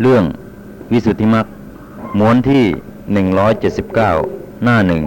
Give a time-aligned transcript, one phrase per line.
[0.00, 0.24] เรื่อง
[0.92, 1.46] วิสุทธิมรรค
[2.18, 2.64] ม้วนที่
[3.84, 5.02] 179 หน้าหนึ่ง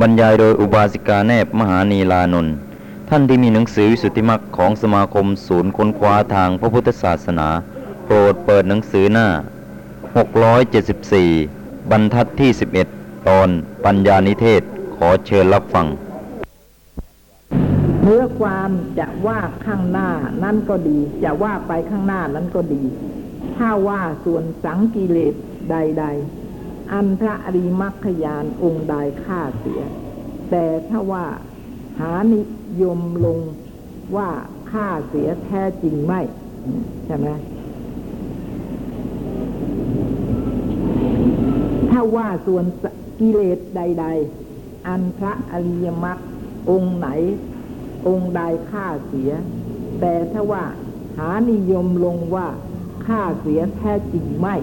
[0.00, 2.54] บรรยายโดยอุบาสิกาแนบมหานีลานนท์
[3.08, 7.48] ท่านที่มีหนังสือวิสุทธิมรรคของสมาคมศูนย์ค้นคว้าทางพระพุทธศาสนา
[8.04, 9.26] โปรดเปิดหนังสือหน้า
[10.54, 12.50] 674 บรรทัดที่
[12.88, 13.48] 11 ตอน
[13.84, 14.62] ปัญญานิเทศ
[14.96, 15.86] ขอเชิญรับฟัง
[18.02, 20.08] เนื้อความจะว่าข้างหน้า
[20.42, 22.82] นั้นก็ดี จะว่าไปข้างหน้านั้นก็ดี
[23.56, 25.34] ถ้าว่าส่วนสังกิเลส
[25.70, 26.04] ใด
[26.48, 29.80] ๆ อันพระอริมัคคยานองค์ใดฆ่าเสีย
[30.50, 31.26] แต่ถ้าว่า
[32.00, 32.42] หานิ
[32.82, 33.38] ยมลง
[34.16, 34.28] ว่า
[34.70, 36.20] ฆ่าเสียแท้จริงไม่
[37.06, 37.28] ใช่ไหม
[41.90, 42.64] ถ้าว่าส่วน
[43.20, 44.06] กิเลสใด
[44.46, 46.18] ๆ อันพระอริยมรรค
[46.70, 47.08] องค์ไหน
[48.08, 49.30] องค์ใดฆ่าเสีย
[50.00, 50.64] แต่ถ้าว่า
[51.18, 52.46] หานิยมลงว่า
[53.06, 54.56] ฆ่าเสียแท้จริงไม่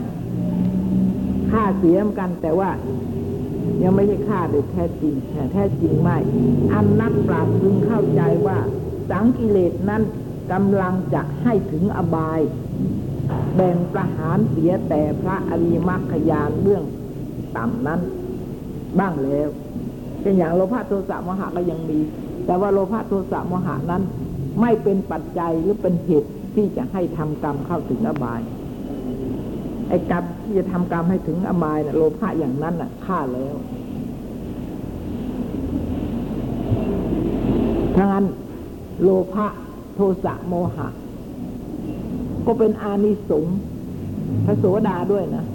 [1.51, 2.69] ฆ่าเสียเหมือนกันแต่ว่า
[3.83, 6.17] ยังไม่ใช่ฆ่าโดยแท้จริงแต่แท้จริงไม่
[6.73, 8.57] อันนักปราชญ์พึงเข้าใจว่า
[9.09, 10.01] สังกิเลสนั้น
[10.51, 12.39] กำลังจะให้ถึงอบาย
[13.55, 16.83] แบ่งประหารเสียแต่พระอริมรรคยานเบื้อง
[17.57, 17.99] ต่ำนั้น
[18.99, 19.49] บ้างแล้ว
[20.19, 21.99] เช่นอย่างโลภะโทสะโมหะก็ยังมี
[22.45, 24.03] แต่ว่าโลภะโทสะโมหะนั้น
[24.61, 28.41] ไม่เป็นปัจจัยหรือเป็นเหตุ ที่จะให้ทำกรรมเข้าถึงอบาย
[29.89, 33.55] ไอ้กรรมที่จะทำกรรมให้ถึงอบายนะโลภะอย่างนั้นน่ะฆ่าแล้ว
[37.95, 38.25] ถ้างั้น
[39.03, 39.47] โลภะ
[39.95, 40.87] โทสะโมหะ
[42.45, 43.57] ก็เป็นอานิสงส์
[44.45, 45.45] พระโสดาด้วยนะ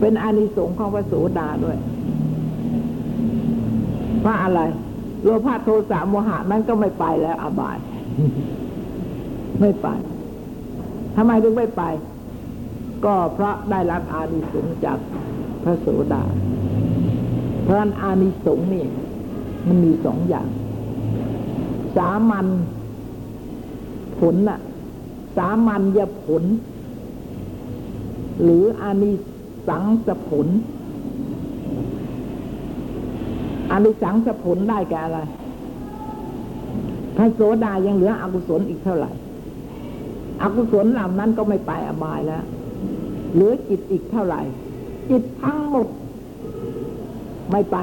[0.00, 1.76] เป็นอานิสงส์ของพระโสดาด้วย
[4.24, 4.60] ว่าอะไร
[5.22, 7.76] โลภะโทสะโมหะนั้นก็ไม่ไปแล้วอบาย
[9.60, 9.88] ไม่ไป
[11.16, 11.82] ทำไมถึงไม่ไป
[13.04, 14.98] ก็เพราะได้รับอานิสงส์จาก
[15.62, 16.22] พระโสดา
[17.62, 18.84] เพราะนั้นอานิสงส์นี่
[19.66, 20.48] มันมีสองอย่าง
[21.96, 22.46] สามัญ
[24.18, 24.60] ผลน่ะ
[25.36, 26.42] สามัญญผล
[28.42, 29.12] หรืออานิ
[29.68, 30.46] สังสผล
[33.70, 35.20] อานิสังสผลได้แก่อะไร
[37.16, 39.10] พระโสดายังเหลืออกุศลอีกเท่าไหร่
[40.42, 42.44] อกุศลเหล่านั้นก็ไม่ไปอบายแล้ว
[43.32, 44.40] เหลือจิตอีกเท่าไหร่
[45.10, 45.86] จิตทั้งหมด
[47.50, 47.76] ไม่ไป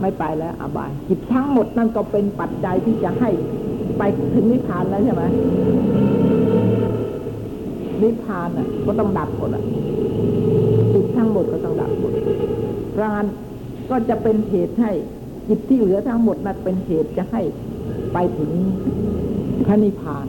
[0.00, 3.30] ไม่ไปแล้ว อบาย จิตทั้งหมดนั่นก็เป็นปัจจัยที่จะให้
[3.98, 4.02] ไป
[4.34, 5.24] ถึงนิพพานแล้วใช่ไหม
[8.02, 9.64] นิพพานอะ ก็ต้องดับหมดอะ
[10.92, 12.12] จิตทั้งหมดก็ต้องดับหมด
[12.94, 13.24] พราน
[13.90, 14.92] ก็จะเป็นเหตุให้
[15.48, 17.42] จิตที่เหลือทั้งหมดนั้นเป็นเหตุจะให้
[18.12, 18.50] ไปถึง
[19.66, 20.26] พระนิพพาน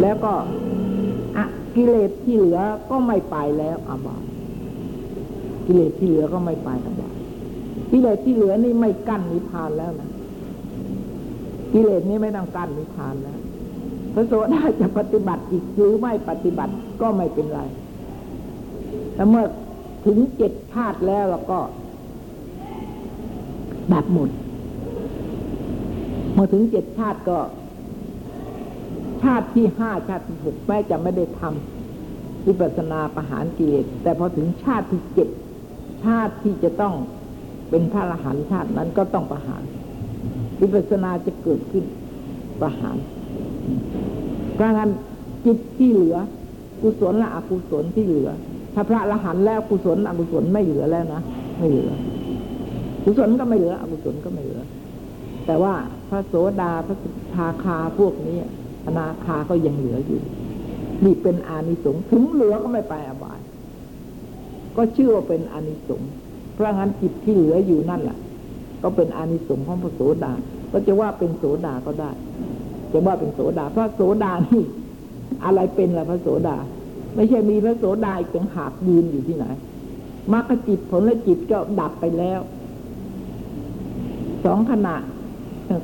[0.00, 0.32] แล้วก็
[1.36, 4.22] อะกิเลสที่เหลือก็ไม่ไปแล้วอบาย
[5.66, 7.14] กิเลสที่เหลือก็ไม่ไปอบาย
[7.90, 10.10] กิเลสที่เหลือนี่ไม่กั้นนิพพานแล้วนะ
[11.72, 13.38] กิเลสนี้ไม่ต้องกั้นนิพพานแล้ว
[14.14, 17.60] พระโสดาจะปฏิบัติอีกหรือไม่ปฏิบัติก็ไม่เป็นไร
[19.14, 19.44] แต่เมื่อ
[20.06, 21.58] ถึงเจ็ดชาติแล้วแล้วก็
[23.92, 24.30] ดับหมด
[26.32, 27.38] เมื่อถึงเจ็ดชาติก็
[29.22, 35.28] ชาติที่ห้าชาติที่หกแม้จะไม่ได้ทำวิปัสนาประหารกิเลสแต่พอถึงชาติที่เจ็ด
[36.04, 36.94] ชาติที่จะต้อง
[37.70, 39.62] เป็นพระอรหันต์ชาตินั้นก็ต้องประหาร
[40.60, 41.84] วิปัสนาจะเกิดขึ้น
[42.60, 42.96] ประหาร
[44.54, 44.90] เพราะงั้น
[45.44, 46.16] จิตที่เหลือ
[46.82, 48.30] กุศลและอกุศลที่เหลือ
[48.74, 51.22] ถ้าพระอรหันต์แล้วกุศลอกุศลไม่เหลือแล้วนะ
[51.58, 51.92] ไม่เหลือ
[53.04, 54.62] กุศลก็ไม่เหลือ อกุศลก็ไม่เหลือ
[55.46, 55.74] แต่ว่า
[56.08, 58.38] พระโสดาพระสุทาคาพวกนี้
[58.86, 60.20] อนาคาก็ยังเหลืออยู่
[61.04, 63.40] นี่เป็นอานิสงส์ถึงเหลือก็ไม่ไปอบาย
[64.76, 66.10] ก็ชื่อว่าเป็นอานิสงส์
[66.54, 68.18] เพราะงั้นจิตที่เหลืออยู่นั่นแหละ
[68.82, 70.32] ก็เป็นอานิสงส์ของพระโสดา
[70.72, 72.10] ก็จะว่าเป็นโสดาก็ได้
[72.92, 74.62] จะว่าเป็นโสดาพระโสดานี่
[75.44, 76.56] อะไรเป็นล่ะพระโสดา
[77.14, 79.44] ไม่ใช่มีพระโสดาอีกต่างหากยืนอยู่ที่ไหน
[80.32, 82.40] มรรคจิตผลและจิตก็ดับไปแล้ว
[84.44, 84.94] สองขณะ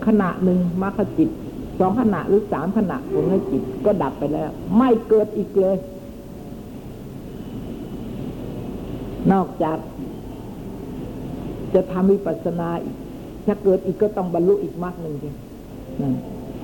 [0.06, 1.30] ขณะหนึ่งมรรคจิต
[1.80, 5.76] สองขณะหรือสามขณะผลและจิตก็ดับไปแล้ว ไม่เกิดอีกเลย
[9.32, 9.78] นอกจาก
[11.74, 12.96] จะทำวิปัสสนาอีก
[13.46, 15.28] ถ้าเกิดอีกก็ต้องบรรลุอีกมรรคหนึ่งที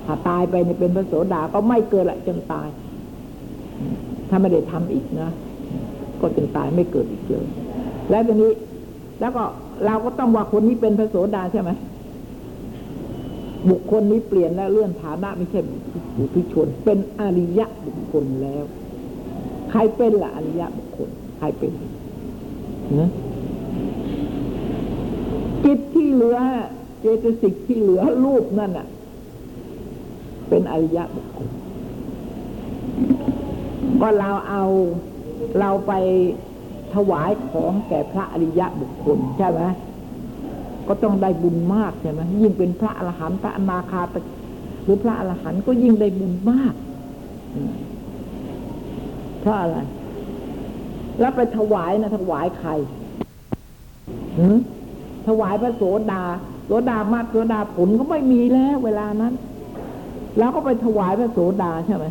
[0.05, 2.67] ถ้าตายไปเนี่ยเป็นพระโสดาก็ไม่เกิดละจนตาย
[4.29, 5.29] ถ้าไม่ได้ทำอีกนะ
[6.19, 7.45] ก็จนตายไม่เกิดอีกเลย
[8.09, 8.51] แล้วทีนี้
[9.19, 9.43] แล้วก็
[9.85, 11.71] เราก็ต้องว่าคนนี้เป็นพระโสดาใช่ไหม
[13.69, 15.61] บุคคลนี้เปลี่ยนแล้วเลื่อนฐานะไม่ใช่
[16.17, 18.63] บุตุชน เป็นอริยะบุคคลแล้ว
[19.71, 21.71] ใครเป็นล่ะอริยะบุคคล ใครเป็น
[22.99, 23.09] นะ
[25.65, 26.37] จิตที่เหลือ
[26.99, 28.87] เจตสิกที่เหลือรูปนั่นน่ะ
[30.49, 31.47] เป็นอริยะบุคคล
[34.01, 34.63] ก็เราเอา
[35.59, 35.93] เราไป
[36.93, 39.61] ถวายของแก่พระอริยะบุคคลใช่ไหม
[40.89, 44.07] ก็ต้องได้บุญมากใช่ไหมยิ่งเป็นพระอรหันต์พระอนาคาต
[44.83, 46.73] หรือพระอรหันต์ก็ยิ่งได้บุญมาก
[49.41, 49.77] เพราะอะไร
[51.19, 52.71] แล้วไปถวายนะถวายใคร
[55.27, 56.23] ถวายพระโสดา
[56.65, 59.33] โสดามากโสดาผลก็ไม่มีแล้วเวลานั้น
[60.37, 62.05] แล้วก็ไปถวายพระโสดาใช่ไหม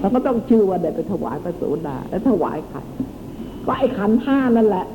[0.00, 2.78] เราก็ต้องชื่อว่าได้ไปถวายพระโสดา แล้วถวายใคร
[3.66, 4.86] ก็ไอ้ขันห้านั่นแหละ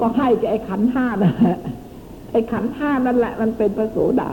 [0.00, 1.58] ก็ให้แกไอ้ขันห้านั่นแหละ
[2.32, 4.30] ไอ้ขันห้านั่นแหละ มันเป็นพระโสดา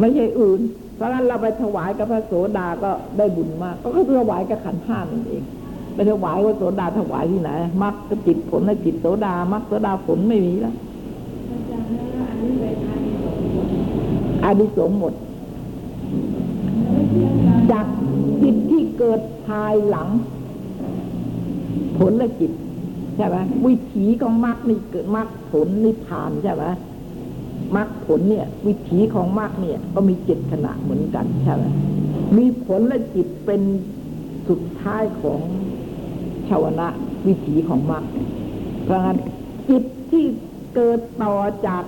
[0.00, 0.60] ไม่ใช่อื่น
[0.96, 5.42] เพราะนั้นเราไปถวายกับพระโสดาก็ได้บุญมาก ก็คือถวายกับขันห้านั่นเอง
[5.94, 7.50] ไปถวายว่าโสดาถวายที่ไหน
[7.82, 10.74] มรรคก็จิตผลและจิตโสดามรรคโสดาผลไม่มีแล้ว
[14.44, 15.12] อาดิสงส์หมด
[17.72, 17.86] จาก
[18.42, 20.08] จิตที่เกิดภายหลัง
[21.98, 22.52] ผลและจิต
[23.16, 23.36] ใช่ไหม
[23.66, 26.64] วิถีของมรรคนี่เกิดมรรคผลนิพพานใช่ไหม
[27.76, 31.64] มรรคผลเนี่ย วิถีของมรรคเนี่ย ก็มีเจ็ดขณะเหมือนกันใช่ไหม
[32.36, 33.62] มีผลและจิตเป็น
[34.48, 35.40] สุดท้ายของ
[36.48, 36.88] ชาวนะ
[37.26, 38.04] วิถีของมรรค
[38.84, 39.18] เพราะงั้น
[39.70, 40.24] จิตที่
[40.74, 41.34] เกิดต่อ
[41.66, 41.82] จาก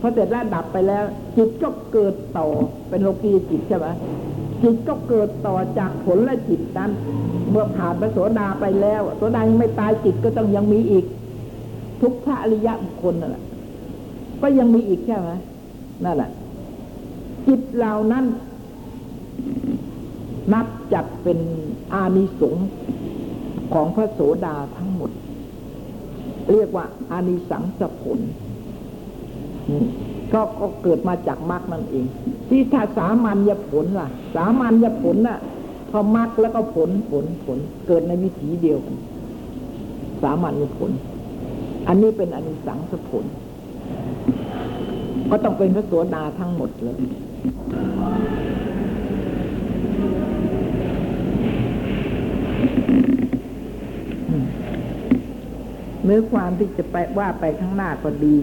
[0.00, 1.04] พอเสร็จแล้วดับไปแล้ว
[1.36, 2.46] จิตก็เกิดต่อ
[2.88, 3.86] เป็นโลกีจิตใช่ไหม
[4.62, 6.90] จิตก็เกิดต่อจากผลและจิตนั้น
[7.50, 11.04] เมื่อผ่านพระโสดาไปแล้วโสดายังไม่ตายจิตก็ต้องยังมีอีก
[12.00, 13.44] ทุกพระอริยะบุคคลนั่นแหละ
[14.42, 15.30] ก็ยังมีอีกใช่ไหม
[16.04, 16.30] นั่นแหละ
[17.46, 18.24] จิตเหล่านั้น
[20.52, 21.38] นับจัดเป็น
[21.94, 22.68] อานิสงส์
[23.74, 25.10] ของพระโสดาทั้งหมด
[26.52, 28.18] เรียกว่าอานิสังสผล
[30.32, 32.06] ก็ก็เกิดมาจากมรรคนั่นเอง
[32.48, 35.38] ที่ถ้าสามัญญผลล่ะ สามัญญผลน่ะ
[35.90, 38.96] พอมรรคแล้วก็ผลผลผล เกิดในวิถีเดียวกัน
[40.22, 40.90] สามัญญผล
[41.88, 43.24] อันนี้เป็นอนิสังสผล
[45.30, 46.98] ก็ต้องเป็นพระโสดาทั้งหมดเลย
[56.04, 58.36] เนื้อความที่จะไปว่าไปข้างหน้าก็ดี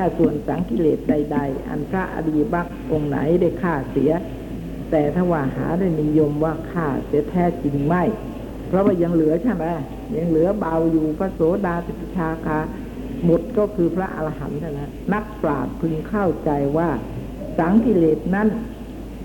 [0.00, 4.12] ถ้าส่วนสังกิเลสใด ๆ อันพระอริยบักองค์ไหนได้ฆ่าเสีย
[4.90, 8.02] แต่ถ้าว่าหาได้นิยมว่าฆ่าเสียแท้จริงไม่
[8.68, 9.66] เพราะว่ายังเหลือใช่ไหม
[10.16, 12.58] ยังเหลือเบาอยู่พระโสดาติปชาคา
[13.24, 16.88] หมดก็คือพระอรหันต์เท่านั้นนักปราชญ์พึงเข้าใจว่า
[17.58, 18.48] สังกิเลสนั้น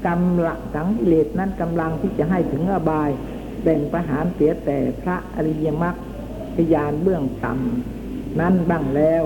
[0.07, 3.09] กำลังสังกิเลสนั้นกำลังที่จะให้ถึงอบาย
[3.63, 5.95] แบ่งประหารเสียแต่พระอริยมรรค
[6.55, 9.23] พยานเบื้องต่ำนั้นบ้างแล้ว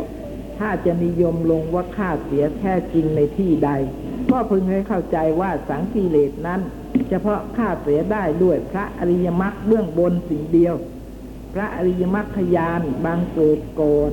[0.59, 3.69] ถ้าจะนิยมลงว่าค่าเสียแท้จริงในที่ใด
[4.31, 6.61] ก็พึงให้เข้าใจว่าสังกิเลสนั้น
[7.09, 10.75] เฉพาะค่าเสียได้ด้วยพระอริยมรรคเบื้องบนสิ่งเดียว
[11.53, 14.11] พระอริยมรรคยานบางเกิดก่อน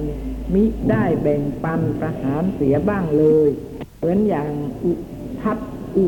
[0.54, 3.50] มิได้แบ่งปันประหารเสียบ้างเลย
[3.98, 4.50] เหมือนอย่าง
[4.84, 4.92] อุ
[5.42, 5.58] ทัพ
[5.96, 6.06] อุ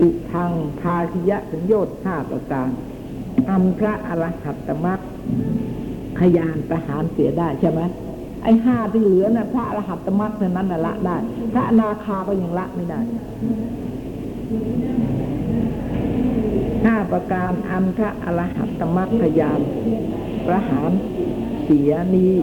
[0.00, 2.70] อุทางพาคิยะสัญโยชน์ห้าประการ
[3.48, 5.00] อันพระอรหัตตมรรค
[6.20, 7.80] ขยานประหารเสียได้ใช่ไหม
[8.46, 11.16] ไอ้ห้าที่เหลือนะ่ะพระอรหัตมรรคเท่านั้นน่ะละได้
[11.52, 13.00] พระนาคาก็ยังละไม่ได้
[16.84, 19.60] ห้าประการอันพระอรหัตมรรคขยาน
[20.46, 20.90] ประหาร
[21.64, 22.34] เสียนี้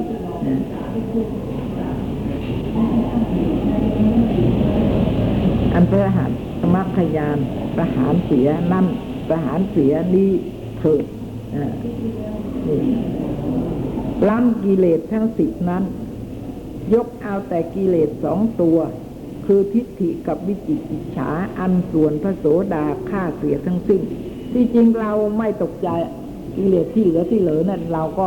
[0.47, 0.57] นะ
[5.73, 6.31] อันพระอรหัต
[6.61, 7.37] ตมรรคขยาน
[7.75, 8.85] ประหารเสียนั่น
[9.29, 10.31] ประหารเสียนี้
[10.79, 11.05] เถิด
[12.67, 12.79] นี่
[14.29, 15.83] ล้ำกิเลสทั้งสิบนั้น
[16.93, 18.77] ยกเอาแต่กิเลสสองตัว
[19.45, 24.01] คือทิฏฐิกับวิจิกิจฉาอันส่วนพระโสดาฆ่าเสียทั้งสิ้น
[24.53, 25.89] ที่จริงเราไม่ตกใจ
[26.57, 28.25] กิเลสที่เหลือที่เหลือนั่นเราก็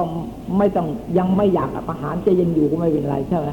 [0.58, 0.88] ไม่ต้อง
[1.18, 3.48] ยังไม่อยากประหารจะยังอยู่ก็ไม่เป็นไรใช่ไหม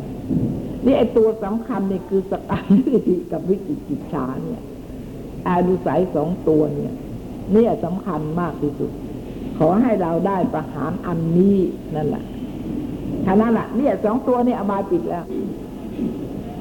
[0.85, 4.61] นี่ไอตัวสำคัญเนี่ยคือสกัดทิฏฐิกับวิจิกิจฉาเนี่ย
[5.47, 6.93] อาดุสัยสองตัวเนี่ย
[7.53, 8.91] เนี่ยสำคัญมากที่สุด
[9.57, 11.57] ขอให้เราได้ประหารอันนี้
[11.95, 12.23] นั่นแหละ
[13.25, 15.25] ท่านั้นแหละเนี่ยสองตัวเนี่ยอบายปิดแล้ว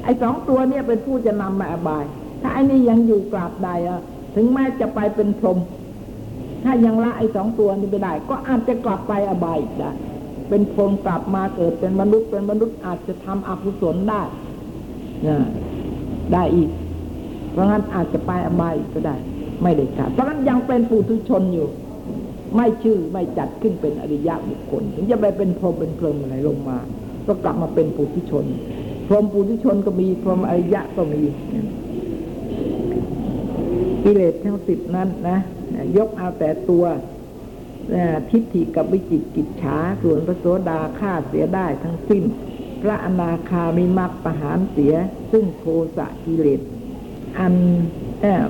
[0.04, 2.04] ไอ้สองตัวเนี่ยเป็นผู้จะนำมาอบาย
[2.42, 4.00] ถ้าไอ้นี่ยังอยู่กราบใดอะ
[4.35, 5.59] ถึงแม้จะไปเป็นพรหม
[6.64, 9.90] ถ้ายังละไอ้สองตัวนี้ไม่ได้ ก็อาจจะกลับไปอบายอีกได้
[10.49, 14.23] เป็นพรหมกลับมาเกิดเป็นมนุษย์เป็นมนุษย์อาจจะทำอกุศลได้
[15.26, 15.38] นะ
[16.33, 16.69] ได้อีก
[17.52, 19.16] เพราะงั้นอาจจะไปอบายอีกก็ได้
[19.62, 21.69] ไม่ได้ขาดเพราะฉะนั้นยังเป็นปุถุชนอยู่
[22.56, 26.78] ไม่ชื่อไม่จัดขึ้นเป็นอริยะบุคคล ถึงจะไปเป็นพรหมเป็นเพลิมอะไรลงมา
[27.26, 28.44] ก็กลับมาเป็นปุถุชน
[29.09, 31.23] พรหมปุถุชนก็มีพรหมอริยะก็มี
[34.04, 35.38] กิเลสทั้งสิบนั้นนะ
[35.97, 36.85] ยกเอาแต่ตัว
[38.30, 42.23] ทิฏฐิกับวิจิกิจฉาส่วนพระโสดาฆ่าเสียได้ทั้งสิ้น
[42.82, 44.94] พระอนาคามีมรรคประหารเสีย
[45.32, 45.64] ซึ่งโท
[45.97, 46.61] สะกิเลส
[47.38, 47.54] อัน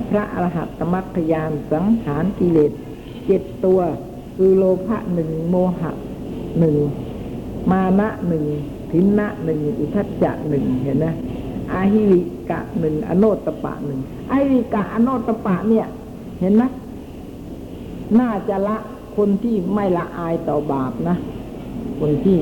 [0.09, 2.71] พระอรหัตตมรรคยานสังหารกิเลส
[3.25, 3.79] เจ็ดตัว
[4.35, 5.91] คือโลภะหนึ่งโมหะ
[6.59, 6.75] หนึ่ง
[7.71, 8.45] มานะหนึ่ง
[8.91, 11.13] ทินนะหนึ่งอุทจจะหนึ่งเห็นนะ
[11.73, 13.99] อาหิริกะหนึ่งอโนตปะหนึ่ง
[14.31, 15.87] อาหิริกะอโนตปะเนี่ย
[16.39, 16.69] เห็นนะ
[18.19, 18.77] น่าจะละ
[19.15, 21.17] คนที่ไม่ละอายต่อบาปนะ
[21.99, 22.37] คนที่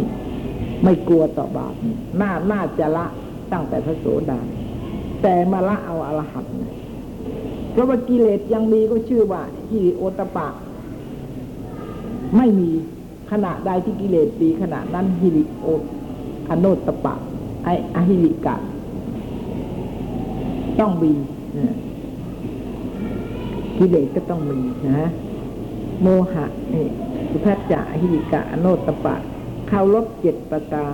[0.84, 1.74] ไม่กลัวต่อบาป
[2.22, 3.06] น่าน่าจะละ
[3.52, 4.40] ตั้งแต่พระโสดา
[5.22, 6.46] แต่มาละเอาอรหัต
[7.72, 10.48] เพราะว่ากิเลสยังมีก็ชื่อว่าฮิริโอตปะ
[12.38, 12.70] ไม่มี
[13.32, 15.68] ขณะใดที่กิเลสดีขณะนั้นฮิริโอ
[16.50, 17.16] อโนตปะ
[17.64, 18.56] ไออหิริกะ
[20.80, 21.12] ต้องมี
[23.78, 24.60] กิเลสก็ต้องมี
[24.90, 25.10] นะ
[26.02, 26.88] โมหะนี่
[27.30, 29.16] สุทัจจะอหิริกะอโนตปะ
[29.68, 30.94] เข้าลบเจ็ดประการ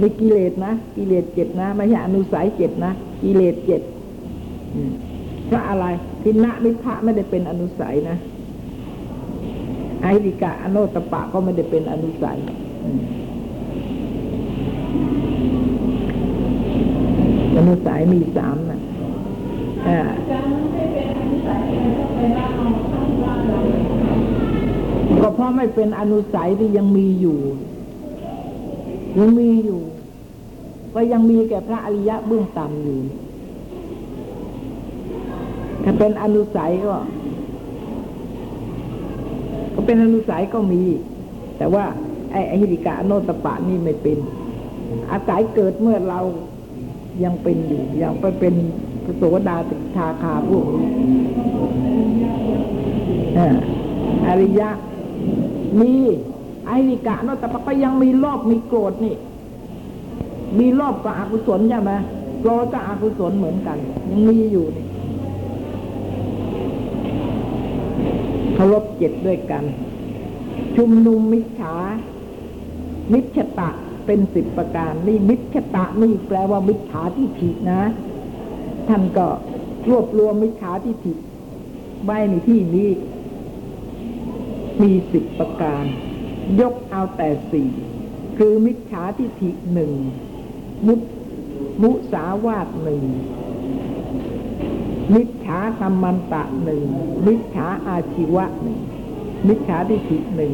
[0.00, 3.82] มีกิเลสนะกิเลสเจ็ดนะไม่ใช่อนุสัยเจ็ดนะกิเลสเจ็ด
[5.46, 5.86] เพราะอะไร
[6.22, 8.16] ทินะนิพะไม่ได้เป็นอนุสัยนะ
[10.06, 12.38] ไอริกะ อโนตปะก็ไม่ได้เป็นอนุสัย
[17.56, 18.80] อนุสัยมีสามนะ
[19.88, 20.00] อ่า
[25.20, 27.38] ก็เพราะไม่เป็นอนุสัยที่ยังมีอยู่
[29.18, 29.80] ยังมีอยู่
[30.94, 33.00] ก็ยังมีแก่พระอริยะเบื้องต่ำอยู่
[35.84, 36.94] ถ้าเป็นอนุสัยก็
[39.86, 40.82] เป็นอนุสัยก็มี
[41.58, 41.84] แต่ว่า
[42.32, 44.18] ไอ้อหิริกะโนตปะนี่ไม่เป็น
[45.10, 46.20] อาศัยเกิดเมื่อเรา
[47.24, 48.54] ยังเป็นอยู่ยังไปเป็น
[49.04, 50.64] พระโสดาติทาคาพวก
[54.26, 54.68] อริยะ
[55.80, 55.92] มี
[56.66, 59.14] ไอริกะโนตปะก็ยังมีรอบมีโกรธนี่
[60.58, 61.92] มีรอบกับอกุศลใช่ไหม
[62.40, 63.76] โกรธกับอกุศลเหมือนกัน
[64.10, 64.86] ยังมีอยู่นี่
[68.56, 69.64] เคารพเจ็ดด้วยกัน
[70.76, 71.74] ชุมนุมมิจฉา
[73.12, 73.70] มิจฉตะ
[74.06, 77.82] เป็นสิบประการนี่มิจฉตะนี่แปลว่ามิจฉาทิฏฐินะ
[78.88, 79.26] ท่านก็
[79.90, 81.14] รวบรวมมิจฉาทิฏฐิ
[82.04, 82.90] ไว้ในที่นี้
[84.82, 85.84] มีสิบประการ
[86.60, 87.68] ยกเอาแต่สี่
[88.38, 89.92] คือมิจฉาทิฏฐิหนึ่ง
[90.86, 90.94] มุ
[91.82, 93.02] มุสาวาทหนึ่ง
[95.14, 96.82] มิจฉากรรมันตะหนึ่ง
[97.26, 98.78] มิจฉาอาชีวะหนึ่ง
[99.48, 100.52] มิจฉาทิฏฐิหนึ่ง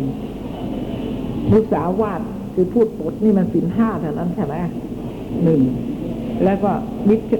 [1.50, 2.21] มุสาวาท
[2.54, 4.54] คือพูดปดนี่มันสินห้าเท่านั้นใช่ไหม
[5.44, 5.61] หนึ่ง
[6.44, 6.71] แล้วก็
[7.09, 7.32] มิจ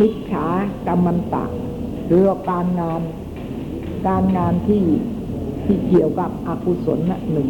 [0.00, 0.46] มิจฉา
[0.86, 1.44] กรรมันตะ
[2.06, 3.02] หรือการงาน
[4.08, 4.82] การงานที่
[5.66, 7.48] ที่เกี่ยวกับอกุศลนะหนึ่ง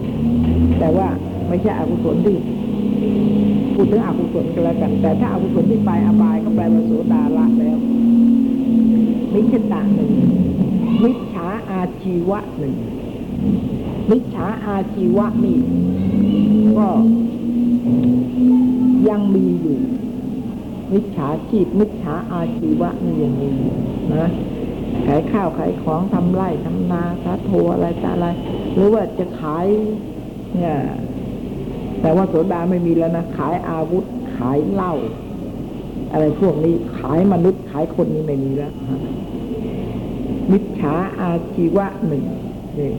[0.79, 1.09] แต่ว่า
[1.49, 2.37] ไม่ใช่อกุศลที่
[3.75, 7.79] พูดถึงอกุศลก็แล้วกัน แต่ถ้าอากุศลที่ไปอบายก็แปลว่าโสดาละแล้ว
[9.35, 10.11] มิจฉาหนึ่ง
[11.05, 12.77] มิจฉาอาชีวะหนึ่ง
[14.11, 15.59] มิจฉาอาชีวะนี่
[16.79, 16.89] ก็
[19.09, 19.79] ยังมีอยู่
[20.93, 23.49] มิจฉาชีพมิจฉาอาชีวะนี่ยังมี
[24.15, 24.29] นะ
[25.07, 28.27] ขายข้าวขายของทำไร่ทำนาสาโทอะไรต่อะไร
[28.75, 29.67] หรือว่าจะขาย
[30.57, 30.77] เนี่ย
[32.01, 34.05] แต่ว่าโสดาไม่มีแล้วนะขายอาวุธ
[34.37, 34.93] ขายเหล้า
[36.13, 38.73] อะไรพวกนี้ขายมนุษย์ขายคนนี้ไม่มีแล้ว
[40.51, 42.25] มิจฉาอาชีวะหนึ่ง
[42.79, 42.93] นี่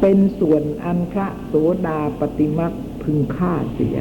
[0.00, 1.54] เป็นส่วนอันพระโส
[1.86, 3.98] ดาปฏิมักพึงฆ่าเสีย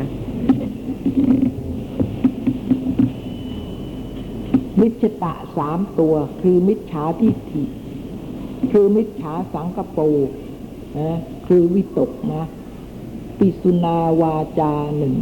[4.82, 7.64] มิจฉตะสามตัว คือมิจฉาทิฏฐิ
[8.72, 10.04] คือมิจฉาสังกปร
[10.98, 12.44] นะคือวิตกนะ
[13.38, 15.16] ปิสุนาวาจาหนึ่ง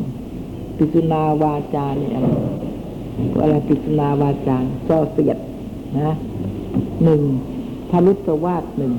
[0.78, 2.28] ปิสุนาวาจาเนี่ยอะไร
[3.42, 5.38] อะไรปิสุนาวาจาซอเสียด
[6.02, 6.14] นะ
[7.04, 7.22] หนึ่ง
[7.90, 8.94] ทลุสวาสหนึ่ง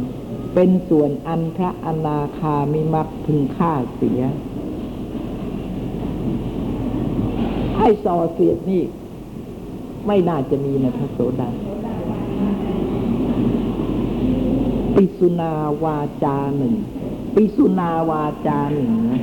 [0.54, 4.20] เป็นส่วนอันพระอนาคามิมักพึงฆ่าเสีย
[7.78, 8.82] ให้ซอเสียดนี่
[10.06, 11.50] ไม่น่าจะมีในพระโสดา
[14.94, 15.52] ปิสุนา
[15.84, 16.74] วาจาหนึ่ง
[17.34, 19.20] ปิสุนาวาจาหนึ่งนะ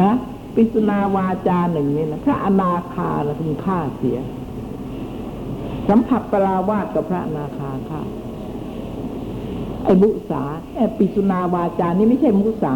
[0.00, 0.10] นะ
[0.56, 4.18] ปิสุนาวาจาหนึ่งนี่นะพระอนาคานะพึงฆ่าเสีย
[5.88, 8.00] สัมผัสปราวาสกับพระอนาคาฆ่า
[9.84, 10.42] ไอ้มุสา
[10.76, 12.74] ไอ้ปิสุนาวาจานี่ไม่ใช่มุสา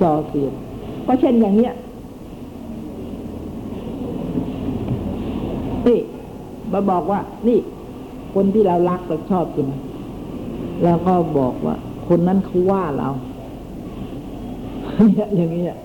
[0.00, 0.52] ส่อเสียด
[1.06, 1.74] ก็เช่นอย่างเนี้ย
[5.86, 6.00] นี่
[6.72, 7.58] มาบอกว่า นี่
[8.34, 9.72] คนที่เรารักเราชอบใช่ไหม
[10.82, 11.74] แล้วก็บอกว่า
[12.08, 13.08] คนนั้นเขาว่าเรา
[15.14, 15.76] เนี่ยอย่างเงี้ย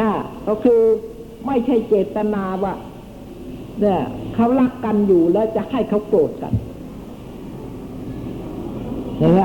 [0.00, 0.10] น่ะ
[0.46, 0.80] ก็คือ
[1.46, 2.74] ไม่ใช่เจตนาว่า
[3.80, 4.00] เนี่ย
[4.34, 6.52] เขารักกันอยู่แล้วจะให้เขาโกรธกัน
[9.18, 9.42] เห็นไหม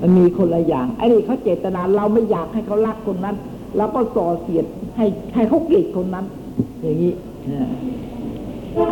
[0.00, 3.36] มันมีคนละอย่างไอ้นี่เขาเจตนาเราไม่อยากให้เขารักคนนั้น
[3.76, 6.26] เราก็ส่อเสียดให้ให้เขาเกลียดคนนั้น
[6.80, 7.12] อย่างนี้
[7.50, 7.52] น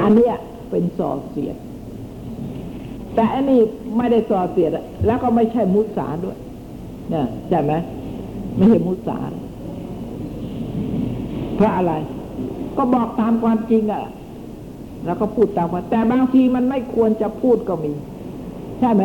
[0.03, 0.35] อันเนี้ย
[0.71, 1.57] เป็นส่อเสียด
[3.15, 3.61] แต่อันนี้
[3.97, 4.71] ไม่ได้ส่อเสียด
[5.07, 6.39] แล้วก็ไม่ใช่มุสาด้วย
[7.11, 7.73] เนี่ยใช่ไหม
[8.57, 9.19] ไม่ใช่มุสา
[11.57, 11.93] เพราะอะไร
[12.77, 14.05] ก็บอกตามความจริงอะ
[15.07, 17.93] แล้วก็พูดตามความแต่บางทีมันไม่ควรจะพูดก็มี
[18.81, 19.05] ใช่ไหม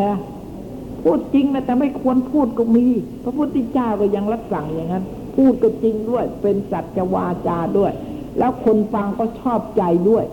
[1.02, 2.86] พูดจริงนะแต่ไม่ควรพูดก็มี
[3.24, 5.04] พระพุทธเจ้าก็ยังรับสั่งอย่างนั้น
[5.36, 7.92] พูดก็จริงด้วย เป็นสัจวาจาด้วย
[8.38, 10.24] แล้วคนฟังก็ชอบใจด้วย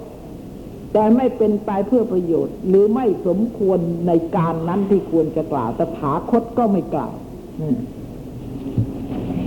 [0.93, 7.13] แต่ไม่เป็นไปเพื่อประโยชน์ หรือไม่สมควรในการนั้นที่ควรจะกล่าวแต่ถาคตก็ไม่กล่าว
[7.59, 7.77] อืม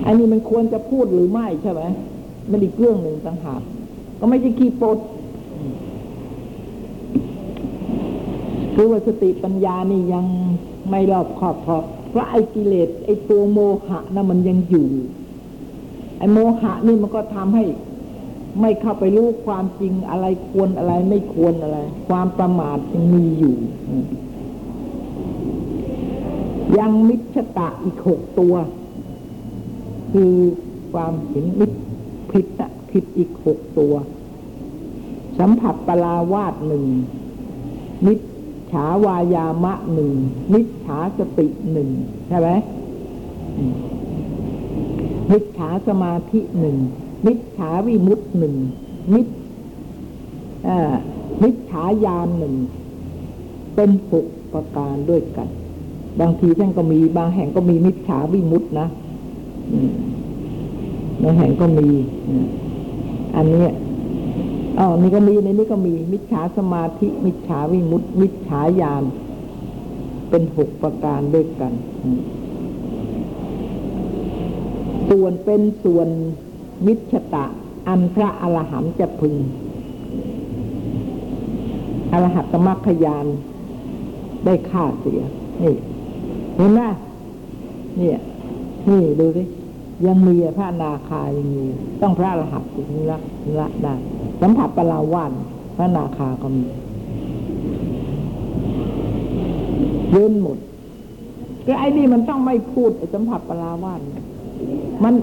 [0.08, 1.82] อันนี้มันควรจะพูดหรือไม่ใช่ไหม
[2.50, 3.62] มันอีกเรื่องหนึ่งต่างหาก
[4.18, 4.98] ก็ไม่ใช่ขี้ปด
[8.74, 10.24] คือว่าสติปัญญานี่ยัง
[10.90, 11.78] ไม่รอบคอบพอ
[12.10, 14.88] เพราะไอ้กิเลสไอ้ตัวโมหะนะมันยังอยู่
[16.18, 17.64] ไอ้โมหะนี่มันก็ทำให้
[18.60, 23.56] ไม่เข้าไปรู้ความจริงอะไรควรอะไรไม่ควรอะไร ความประมาทยังมีอยู่
[26.78, 28.54] ยังมิจฉตะอีกหกตัว
[30.12, 30.32] คือ
[30.92, 31.72] ความเห็นมิจ
[32.30, 33.94] ผิดอะผิดอีกหกตัว
[35.38, 36.84] สัมผัสปลาวาดหนึ่ง
[38.06, 38.20] มิจ
[38.72, 40.12] ฉาวายามะหนึ่ง
[40.52, 41.88] มิจฉาสติหนึ่ง
[42.28, 42.48] ใช่ไหม
[45.30, 46.76] มิจฉาสมาธิหนึ่ง
[47.26, 48.54] มิจฉาวิมุตหนึ่ง
[49.14, 49.26] มิจ
[50.68, 50.94] อ่า
[51.42, 52.54] มิจฉายานหนึ่ง
[53.74, 55.48] เป็นหกประการด้วยกัน
[56.20, 58.88] บางทีท่านก็มีบางแห่งก็มีมิจฉาวิมุตนะ
[61.22, 61.88] บางแห่งก็มี
[63.36, 63.66] อันนี้
[64.78, 69.04] อ๋อนี่ก็มีในนี้ก็มี มิจฉาสมาธิ มิจฉาวิมุตติ มิจฉายาน
[70.30, 71.72] เป็นหกประการด้วยกัน
[75.10, 76.08] ส่วนเป็นส่วน
[76.86, 77.44] มิจฉตะ
[77.88, 79.34] อันพระอรหันต์จะพึง
[82.12, 83.26] อรหัตตมรรคยาน
[84.44, 85.20] ได้ฆ่าเสีย
[85.62, 85.74] นี่
[86.56, 86.80] เห็นไหม
[87.98, 88.18] เนี่ย
[88.90, 89.42] นี่ดูดิ
[90.06, 91.64] ยังมีอะพระอนาคายังมี
[92.02, 93.18] ต้องพระอรหันต์ถึงละ
[93.58, 93.94] ละได้
[94.40, 95.32] สัมผัสปลาวาน
[95.76, 96.64] พระอนาคาก็มี
[100.10, 100.58] เยินหมด
[101.66, 104.22] ก็ไอ้นี่มันต้องไม่พูดไอ้สัมผัสปลาวานเนี่ย
[105.04, 105.14] มัน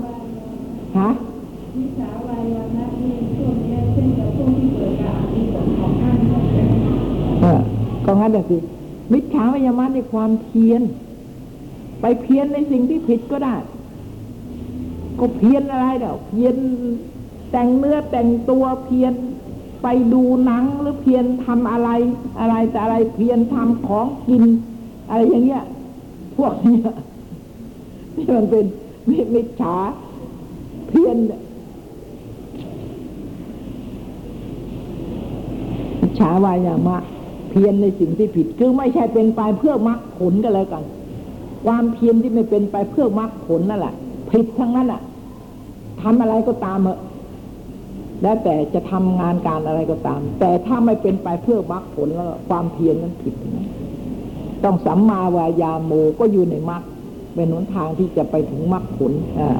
[0.97, 1.09] ฮะ
[1.77, 6.17] มิจฉาวายามะนี่ช่วงนี้เช่นกับช่วงที่เกิดการมีผลของท่าน
[6.53, 6.95] ใช่ไหมคะ
[7.41, 7.59] เออ
[8.05, 8.57] ก็งั้นน่ะสิ
[9.13, 10.81] มิจฉาวิยามะในความเพียร
[12.01, 13.55] ไปเพียรในสิ่งที่ผิดก็ได้
[15.19, 16.55] ก็เพียรอะไรเดี๋ยวเพียร
[17.51, 19.13] แต่งเนื้อแต่งตัวเพียร
[19.83, 21.89] ไปดูหนังหรือเพียรทำอะไร
[22.39, 24.43] อะไรแต่อะไรเพียรทำของกิน
[25.09, 25.63] อะไรอย่างเงี้ย
[26.37, 26.91] พวกเนี้ย
[28.15, 28.65] นี่มันเป็น
[29.09, 29.75] มิมิจฉา
[30.87, 31.17] เพียน
[36.19, 36.97] ฉาวายามะ
[37.49, 40.83] เพียรในสิ่งที่ผิด คือไม่ใช่เป็นไปเพื่อมรรคผลกันแล้วกัน
[41.65, 43.95] ความเพียรที่ไม่เป็นไปเพื่อมรรคผลนั่นแหละ
[44.31, 45.01] ผิดทั้งนั้นอะ
[46.01, 46.99] ทำอะไรก็ตามเอะ
[48.21, 53.67] แล้วแต่จะทำงานการอะไรก็ตาม แต่ถ้าไม่เป็นไปเพื่อมรรคผลแล้วความเพียรนั้นผิดนั้น
[54.63, 56.83] ต้องสัมมาวายาโมก็อยู่ในมรรค
[57.35, 59.59] เป็นหนทางที่จะไปถึงมรรคผลอ่า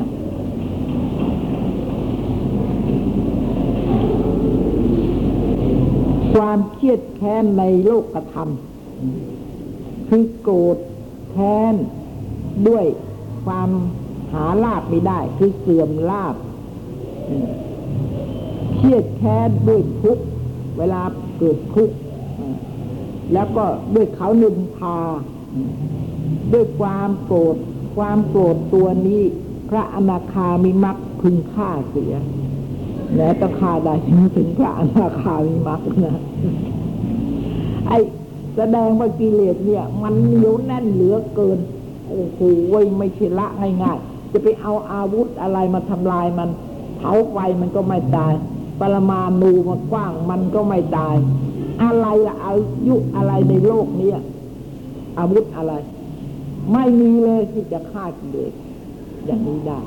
[6.35, 8.49] ความเครียดแค้นในโลกธรรม
[10.09, 10.77] คือโกรธ
[11.31, 11.75] แค้น
[12.67, 12.85] ด้วย
[13.45, 13.69] ความ
[14.33, 16.35] หาลาบไม่ได้ คือเสื่อมลาบ
[18.77, 20.17] เครียดแค้นด้วยทุก
[20.77, 21.01] เวลา
[21.37, 21.89] เกิดทุก
[23.33, 24.97] แล้วก็ด้วยเขานินทา
[26.53, 27.55] ด้วยความโกรธ
[27.95, 29.21] ความโกรธตัวนี้
[29.69, 32.13] พระอนาคามิมักพึงฆ่าเสีย
[33.17, 36.21] แล้วต้องฆ่าได้ถึงถึงพระอนาคามิมักนะ
[37.87, 37.91] ไอ
[38.55, 41.59] แสดงว่ากิเลสเนี่ย มันเหนียวแน่นเหลือเกิน
[42.07, 42.39] โอ้โห
[42.99, 43.47] ไม่ใช่ละ
[43.83, 46.49] ง่ายๆ จะไปเอาอาวุธอะไรมาทำลายมัน
[46.97, 48.33] เผาไฟมันก็ไม่ตาย
[48.79, 51.15] ปรมาณูมากว้างมันก็ไม่ตาย
[51.83, 52.53] อะไรละอา
[52.87, 54.09] ยุอะไรในโลกนี้
[55.19, 55.73] อาวุธอะไร
[56.73, 58.53] ไม่มีเลยที่จะฆ่ากิเลส
[59.25, 59.79] อย่างนี้ได้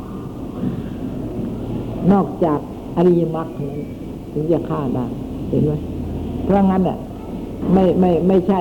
[2.13, 2.59] นอกจาก
[2.97, 3.81] อริยมรรคนั้น
[4.33, 5.07] ถึงจะฆ่าได้
[5.49, 5.73] เห็นไหม
[6.45, 6.99] เพราะงั้นอะ
[7.73, 8.61] ไม่ไม่ไม่ใช่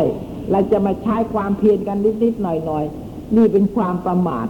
[0.52, 4.47] เราจะมาใช้ความเพียรกันนิดๆหน่อยๆนี่เป็นความประมาท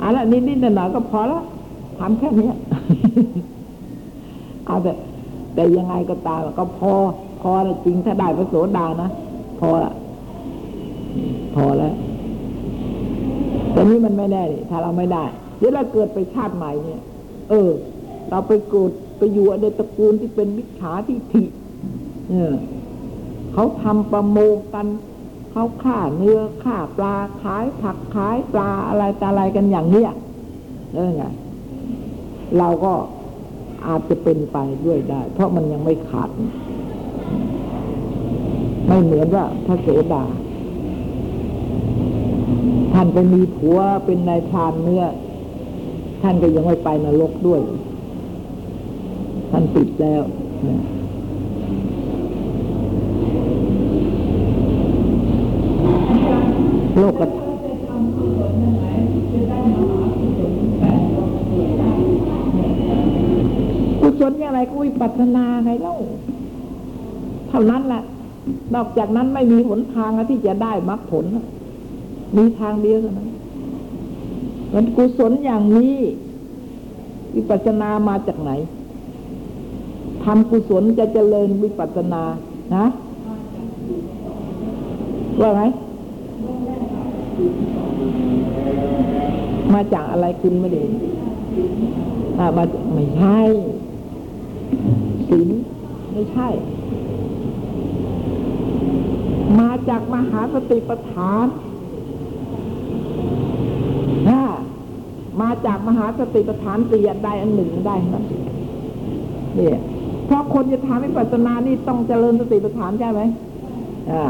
[0.00, 1.42] เอะละนิดๆหน่อยๆก็พอแล้ว
[1.98, 2.50] ทำแค่นี้
[4.66, 4.92] เอาแต่
[5.54, 6.92] แต่ยังไงก็ตามก็พอ
[7.40, 9.08] พอล้วจริงถ้าได้พระโสดานะ
[9.60, 9.92] พอละ
[11.54, 11.94] พอแล้ว
[13.72, 15.24] แต่นี้มันไม่แน่นี่ถ้าเราไม่ได้
[15.58, 17.02] เดี๋ยวเราเกิดไปชาติใหม่เนี่ย
[17.50, 17.70] เออ
[18.30, 21.44] เราไปเกิดไปอยู่ในตระกูลที่เป็นมิจฉาทิฏฐิ
[22.30, 22.54] เออ
[23.52, 24.86] เขาทำประโมงกัน
[25.60, 30.10] เขาฆ่าเนื้อฆ่าปลาขายผักขายปลาอะไรแต่อะไรกันอย่างเนี้ย
[30.94, 31.22] เออไง
[32.58, 32.92] เราก็
[33.86, 36.30] อาจจะเป็นไปด้วยได้ เพราะมันยังไม่ขาด
[38.86, 40.24] ไม่เหมือนว่าพระโสดา
[42.92, 45.04] ท่านไปมีผัวเป็นนายพรานเนื้อ
[46.22, 47.60] ท่านก็ยังไม่ไปนรกด้วย
[49.50, 50.22] ท่านติดแล้ว
[50.64, 50.82] เนี่ย
[57.00, 57.28] โลกกระ
[64.00, 65.94] กุศลอย่างไรก็วิปัสสนาไงเล่า
[67.48, 68.02] เท่านั้นแหละ
[68.74, 71.24] นอกจากนั้นไม่มีหนทางที่จะได้มรรคผล
[72.36, 73.28] มีทางเดียวเท่านั้น
[74.74, 75.94] มันกุศลอย่างนี้
[77.34, 78.50] วิปัสสนามาจากไหน
[80.24, 82.22] ทำกุศลจะเจริญวิปัสสนา
[82.74, 82.84] นะ
[85.40, 85.62] ว่าไง
[89.74, 90.82] มาจากอะไรคุณไม่ได้
[92.38, 93.38] อ่ามาไม่ใช่
[95.28, 95.48] ศีล
[96.12, 96.48] ไม่ใช่
[99.60, 101.46] มาจากมหาสติปัฏฐาน
[104.28, 104.40] นะ
[105.42, 108.22] มาจากมหาสติปัฏฐานสี่อันใดอันหนึ่งได้นะ
[109.56, 109.78] เนี่ย
[110.26, 113.20] เพราะคนจะทำให้ปัสสนานี่ต้องเจริญสติปัฏฐานใช่ไหม
[114.12, 114.24] อ่า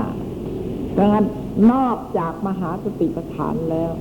[0.99, 1.25] ดังนั้น
[1.73, 3.93] นอกจากมหาสติปัฏฐานแล้ว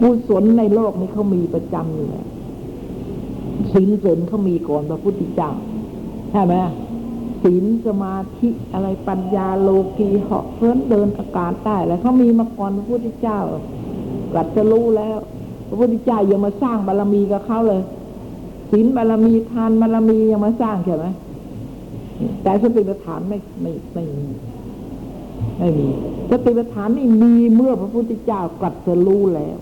[0.00, 2.26] กุศลในโลกนี้เขามีประจำอยู่แล้ว
[3.72, 5.50] ศีลสนเขามีก่อนพระพุทธเจ้า
[6.30, 6.54] ใช่ไหม
[7.42, 13.38] ศีลสมาธิอะไรปัญญาโลกีเหาะเพื่อนเดินอากาศได้แล้วเขามีมาก่อนพระพุทธเจ้า
[14.34, 15.18] กัดจะรู้แล้ว
[15.68, 17.82] พระพุทธเจ้ายังมาสร้างบารมีกับเขาเลย
[18.70, 21.06] ศีลบารมีทานบารมียังมาสร้างใช่ไหม
[22.42, 24.26] แต่สติปัฏฐานไม่ไม่ไม่มี
[25.58, 25.86] ไม่มี
[26.30, 29.58] สติปัฏฐานนี่มีเมื่อพระพุทธเจ้ากัดจะรู้แล้ว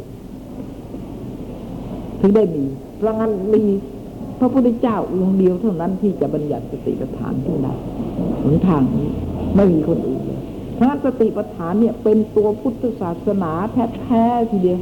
[2.21, 2.65] ถึงได้มี
[2.97, 3.63] เพราะงั้นมี
[4.39, 7.75] พระพุทธเจ้าองค์เดียวเท่านั้นที่จะบัญญัติสติปัฏฐานขึ้นได้
[8.43, 9.09] หนทางนี้
[9.57, 10.41] ไม่มีคนอื่นเลย
[10.75, 13.53] เพราะงั้นสติปัฏฐานเนี่ย เป็นตัวพุทธศาสนา
[14.03, 14.81] แท้ๆทีเดียว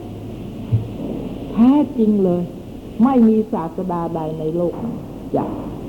[1.52, 2.42] แท้จริงเลย
[3.04, 4.74] ไม่มีศาสดาใดในโลก
[5.36, 5.44] จะ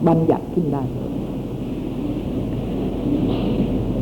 [0.07, 0.83] บัญญัติขึ้นได้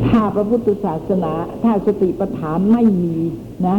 [0.10, 1.32] ถ้าพระพุทธศาสนา
[1.64, 3.18] ถ้าสติปัฏฐานไม่มี
[3.68, 3.78] นะ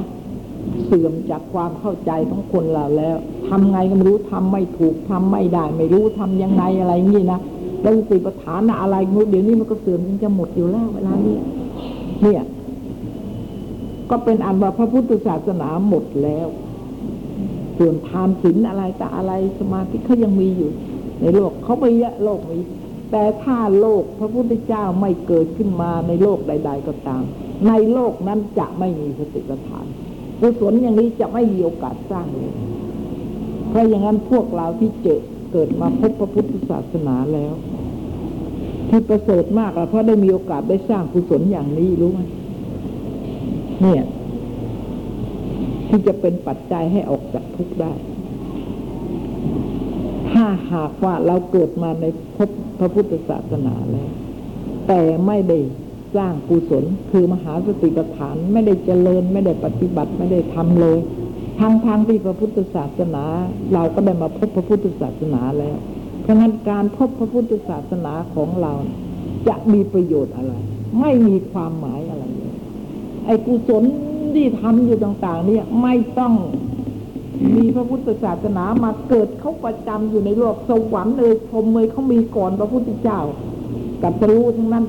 [0.87, 3.17] เสื่อมจากความเข้าใจของคนเราแล้ว
[3.49, 7.41] ทำไงก็ไม่รู้ทำไม่ถูกทำไม่ได้ ไม่รู้ทำยังไงอะไรนี่นะ
[7.83, 11.37] แล้วสติปัฏฐานอะไรงูเดี๋ยวนี้มันก็เสื่อมมันจะหมดอยู่แล้วเวลานี้
[12.23, 12.43] เนี่ย
[14.11, 16.47] ก็เป็นอันว่าพระพุทธศาสนาหมดแล้ว
[17.79, 20.71] ส่วนทานศีลอะไรแต่อะไรสมาธิเขายังมีอยู่
[21.21, 22.59] ในโลกเขาไม่เยอะโลกมี
[23.11, 27.23] แต่ถ้าโลกพระพุทธเจ้าไม่เกิดขึ้นมาในโลกใด ๆ ก็ตาม
[27.69, 29.87] ในโลกนั้นจะไม่มีสติปัฏฐาน
[30.41, 32.55] กุศลอย่างนี้จะไม่มีโอกาสสร้างเลย
[33.71, 35.21] เพราะอย่างนั้นพวกเราที่เจอ
[35.53, 37.53] เกิดมาพบพระพุทธศาสนาแล้ว
[38.89, 42.21] ที่ประเสริฐมากเพราะได้มีโอกาสได้สร้างกุศลอย่างนี้รู้ไหม
[43.81, 44.05] เนี่ย
[45.89, 47.93] ที่จะเป็นปัจจัยให้ออกจากทุกข์ได้
[50.31, 52.05] ถ้าหากว่าเราเกิดมาใน
[52.37, 52.39] พ
[52.81, 54.11] พระพุทธศาสนาแล้ว
[54.89, 55.59] แต่ไม่ได้
[56.17, 60.99] สร้างกุศลคือมหาสติปัฏฐานไม่ได้เจริญไม่ได้ปฏิบัติไม่ได้ทำเลย
[61.61, 63.25] ทางทางที่พระพุทธศาสนา
[63.73, 65.77] เราก็ได้มาพบพระพุทธศาสนาแล้ว
[66.23, 68.73] เพราะงั้นการพบพระพุทธศาสนาของเรา
[69.49, 70.55] จะมีประโยชน์อะไร
[71.01, 72.55] ไม่มีความหมายอะไรเลย
[73.27, 73.85] ไอ้กุศล
[74.35, 76.35] ที่ทำอยู่ต่าง ๆ เนี่ยไม่ต้อง
[77.57, 83.21] มีพระพุทธศาสนามาเกิดเขาประจำอยู่ในโลกสวรรค์เลยพรมเลยเขามีก่อนพระพุทธเจ้า
[84.03, 84.85] กับจะรู้ทั้งนั้น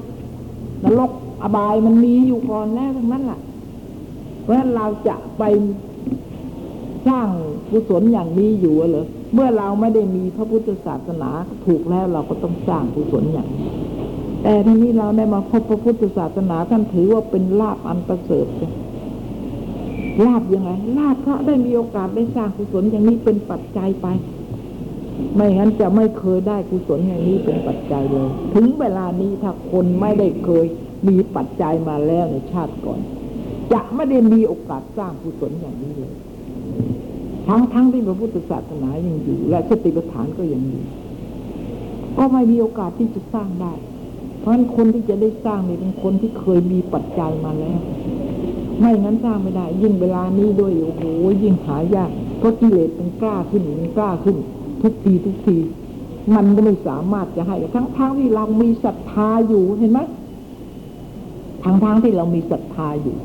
[0.83, 1.11] นรก
[1.43, 3.39] อบายมันมีอยู่ก่อนแล้วทั้งนั้นแหละ
[4.43, 5.43] เพราะฉะนั้นเราจะไป
[7.07, 7.27] สร้าง
[7.71, 11.29] กุศลอย่างนี้อยู่เหรอเมื่อเราไม่ได้มีพระพุทธศาสนา
[11.65, 13.69] ถูกแล้วเราก็ต้องสร้างกุศลอย่างนี้
[14.43, 18.71] แต่ทีนี้เราได้มาพบพระพุทธศาสนาท่านถือว่าเป็นลาบอันประเสริฐเลย
[20.25, 24.07] ลาบยังไงลาบเพราะได้มีโอกาสได้สร้างกุศลอย่างนี้เป็นปัจจัยไป
[25.35, 30.65] ไม่งั้นจะไม่เคยได้กุศลอย่างนี้เป็นปัจจัยเลย ถึงเวลานี้ถ้าคนไม่ได้เคย
[31.07, 32.99] มีปัจจัยมาแล้วในชาติก่อน
[33.73, 36.13] จะไม่ได้มีโอกาสสร้างกุศลอย่างนี้เลย
[37.47, 40.83] ทั้งทั้งที่พระพุทธศาสนายังอยู่ และสติปัฏฐานก็ยังอยู่
[42.17, 43.73] ก็ไม่มีโอกาสที่จะสร้างได้
[44.39, 47.79] เพราะฉะนั้นคนที่จะได้สร้างเนี่ยเป็นคนที่เคยมีปัจจัยมาแล้ว
[48.79, 51.03] ไม่งั้นสร้างไม่ได้ ยิ่งเวลานี้ด้วยโอ้โห
[51.43, 54.37] ยิ่งหายากเพราะกิเลสมันกล้าขึ้นมันกล้าขึ้น
[54.81, 55.57] ทุกทีทุกที
[56.35, 59.99] มันก็ไม่สามารถจะให้ทั้งทั้งที่เรามีศรัทธาอยู่เห็นไหม
[61.63, 63.17] ทั้งทั้งที่เรามีศรัทธาอยู่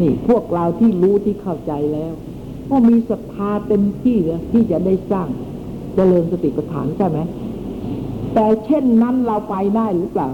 [0.00, 2.12] นี่พวกเราที่รู้ที่เข้าใจแล้ว
[2.70, 5.28] ก็มีศรัทธาเต็มที่เลยที่จะได้สร้าง
[5.94, 7.18] เจริญสติปัฏฐานใช่ไหม
[8.34, 10.28] แต่เช่นนั้นเราไปได้หรือเปล่า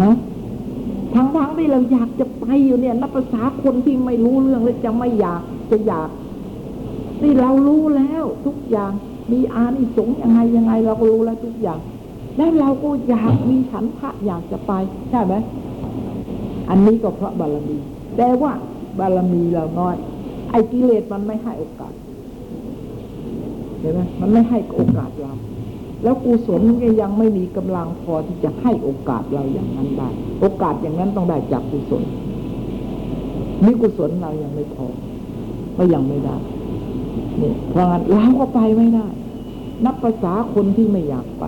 [0.00, 0.14] ฮะ
[1.14, 6.08] ทั้งทั้งที่เราอยากจะไปอยู่เนี่ยนับภาษาคนที่ไม่รู้เรื่องแล้วจะไม่อยากจะอยาก
[7.22, 8.92] นี่เรารู้แล้วทุกอย่าง
[9.32, 11.78] มีอานิสงส์ยังไงยังไงเราก็รู้แล้วทุกอย่าง
[12.36, 14.72] แล้วเราก็อยากมีฉันทะอยากจะไป
[15.10, 15.34] ใช่ไหม
[16.68, 17.76] อันนี้ก็เพราะบารมี
[18.16, 18.52] แต่ว่า
[18.98, 19.96] บารมีเราน้อย
[20.50, 21.92] ไอ้กิเลสมันไม่ให้โอกาส
[23.80, 25.32] เห็นไหมมันไม่ให้โอกาสเรา
[26.02, 30.08] แล้วกุศลก็ยังไม่มีกำลังพอที่จะให้โอกาสเราอย่างนั้นได้
[30.40, 32.02] โอกาสอย่างนั้นต้องได้จากกุศล
[33.64, 34.86] นี่กุศลเรายังไม่พอ
[35.76, 36.36] ก็ยังไม่ได้
[37.40, 39.06] นี่เพราะงั้นเราก็ไปไม่ได้
[39.84, 41.44] นับภาษาคนที่ไม่อยากไป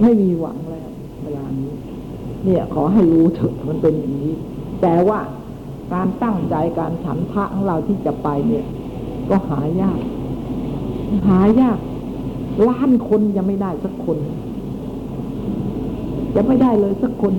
[0.00, 0.88] ไม่มีหวังแล้ว
[1.22, 1.72] เวลานี้
[2.44, 4.32] เนี่ยขอให้รู้เถอะมันเป็นอย่างนี้
[4.82, 5.20] แต่ว่า
[5.92, 8.64] การตั้งใจการฉันทะของเราที่จะไปเนี่ย
[9.30, 10.00] ก็หายาก
[11.28, 11.78] หายาก
[12.68, 14.18] ล้านคนยังไม่ได้สักคน
[16.34, 17.34] จะไม่ได้เลยสักคน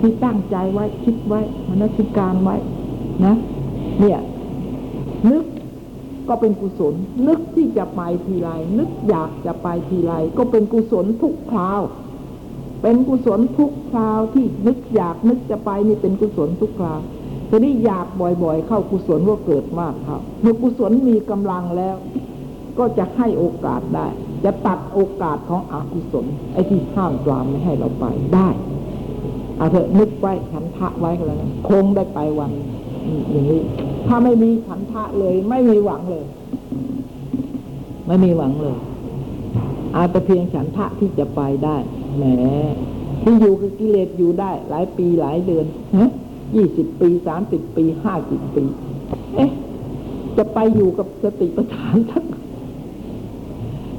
[0.00, 2.56] ที่ตั้งใจไว้คิดไว้มนสิการไว้
[3.24, 3.36] นะ
[4.00, 4.20] เนี่ย
[5.30, 5.44] นึก
[6.28, 6.94] ก็เป็นกุศล
[7.26, 11.80] นึกที่จะไปทีไรนึกอยากจะไปทีไรก็เป็นกุศลทุกคราว
[12.82, 17.00] เป็นกุศลทุกคราวที่นึกอยากนึกจะไปนี่เป็นกุศลทุกคราว
[17.50, 21.96] ทีนี้อยากบ่อยๆ เข้ากุศลว่าเกิดมากครับเมื่อกุศลมีกำลังแล้ว
[22.78, 24.06] ก็จะให้โอกาสได้
[24.44, 28.48] จะตัดโอกาสของอกุศลไอ้ที่ห้ามปรามไม่ให้เราไปได้
[29.56, 32.52] เอาเถอะนึกไว้ฉันทะไว้ก็แล้วนะคงได้ไปวัน
[33.30, 33.60] อย่างนี้
[34.06, 36.26] ถ้าไม่มีฉันทะเลย ไม่มีหวังเลย
[38.06, 38.78] ไม่มีหวังเลย
[39.96, 41.76] อาจจะเพียงฉันทะที่จะไปได้
[42.16, 42.24] แหม
[43.22, 45.66] ที่อยู่คือกิเลสอยู่ได้ หลายปีหลายเดือน
[46.54, 48.64] ยี่สิบปีสามสิบปีห้าสิบปี
[49.34, 49.50] เอ๊ะ
[50.36, 52.24] จะไปอยู่กับสติปัฏฐานสัก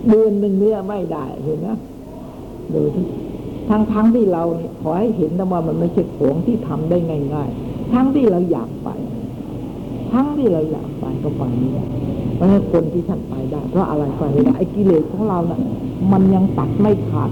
[0.09, 1.77] เดือนหนึ่งเนี่ยไม่ได้เห็นนะ
[2.73, 3.05] ดูที่
[3.69, 4.43] ทั้งทั้งที่เรา
[4.81, 6.97] ขอให้เห็นนะว่ามันไม่ใช่ของที่ทำได้
[7.33, 8.89] ง่ายๆทั้งที่เราอยากไป
[10.11, 11.85] ทั้งที่เราอยากไปก็ไปไม่ได้
[12.35, 15.61] เพราะคนที่ท่านไปได้ เพราะอะไรไปไม่ได้ไอ้กิเลสของเราเนะ่ะ
[16.11, 17.31] มันยังตัดไม่ขาด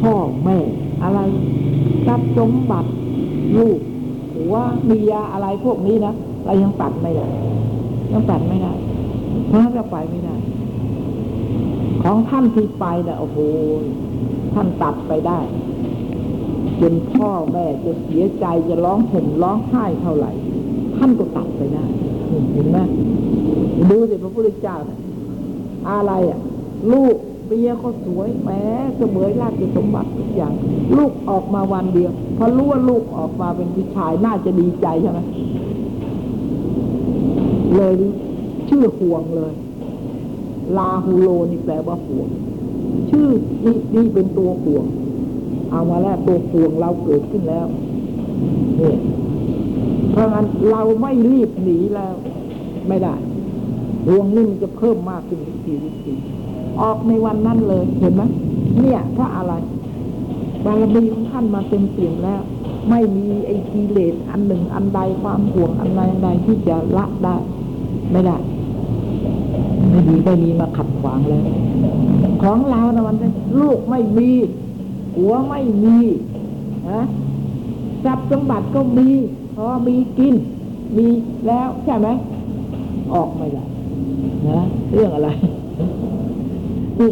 [0.00, 0.14] พ่อ
[0.44, 0.58] แม่
[1.02, 1.20] อะไร
[2.06, 2.90] ทรัพย์สมบัติ
[3.56, 3.78] ลูก
[4.34, 6.14] หัวเมียอะไรพวกนี้นะ
[6.44, 7.26] เรายังตัดไม่ได้
[8.12, 8.72] ยังตัดไม่ได้
[9.48, 10.36] เพราะเราไปไม่ได้
[12.08, 13.38] ของท่านที่ไปนี่ยโอ้โห
[14.54, 15.38] ท่านตัดไปได้
[16.80, 20.32] จนพ่อแม่จะเสียใจจะร้องห่มร้องไห้เท่าไหร่
[20.96, 21.84] ท่านก็ตัดไปได้
[22.52, 22.78] เห็นไหม
[23.90, 24.98] ดูสิพระพุทธเจ้านะ
[25.90, 26.38] อะไรอะ
[26.92, 27.16] ลูก
[27.46, 28.50] เมียก็สวยแหม
[28.96, 30.52] เสมยราชสมบัติทุกอย่าง
[30.96, 35.20] ลูกออกมาวันเดียวพอรู้ว่าลูกออกมาเป็นผู้ชายน่าจะดีใจใช่ไหม
[37.76, 37.92] เลย
[38.68, 39.54] ชื่อห่วงเลย
[40.78, 42.28] ลาฮูโลนี่แปลว่าห่วง
[43.10, 43.28] ชื่อ
[43.64, 44.84] นี่นี่เป็นตัวห่วง
[45.70, 47.66] เอามาแล้วตัวห่วงเราเกิดขึ้นแล้ว
[48.80, 48.94] นี่
[50.10, 52.14] เพราะงั้นเราไม่รีบหนีแล้ว
[52.88, 53.14] ไม่ได้
[54.06, 56.12] ห่วงนี่มันจะเพิ่มมากขึ้นทุกทีทุกที
[56.80, 58.22] ออกในวันนั้นเลยเห็นไหม
[58.80, 59.52] เนี่ยเพราะอะไร
[60.64, 62.40] บารมีของท่านมาเต็มเปี่ยมแล้ว
[62.90, 67.36] ไม่มีไอ้กิเลสอันหนึ่งอันใดความห่วงอันใดอันใดที่จะละได้
[68.12, 68.36] ไม่ได้
[69.96, 71.42] ไม่มีไม่มีมาขัดขวางแล้ว
[72.42, 74.30] ของเรานะมันเป็นลูกไม่มี
[75.16, 75.98] หัวไม่มี
[76.90, 77.02] นะ
[78.04, 79.08] ทรัพย์สมบัติก็มี
[79.54, 80.34] พอมีกิน
[80.96, 81.06] มี
[81.46, 82.08] แล้วใช่ไหม
[83.14, 83.64] ออกไม่ได้
[84.48, 84.60] นะ
[84.92, 85.28] เรื่องอะไร
[86.98, 87.10] นี่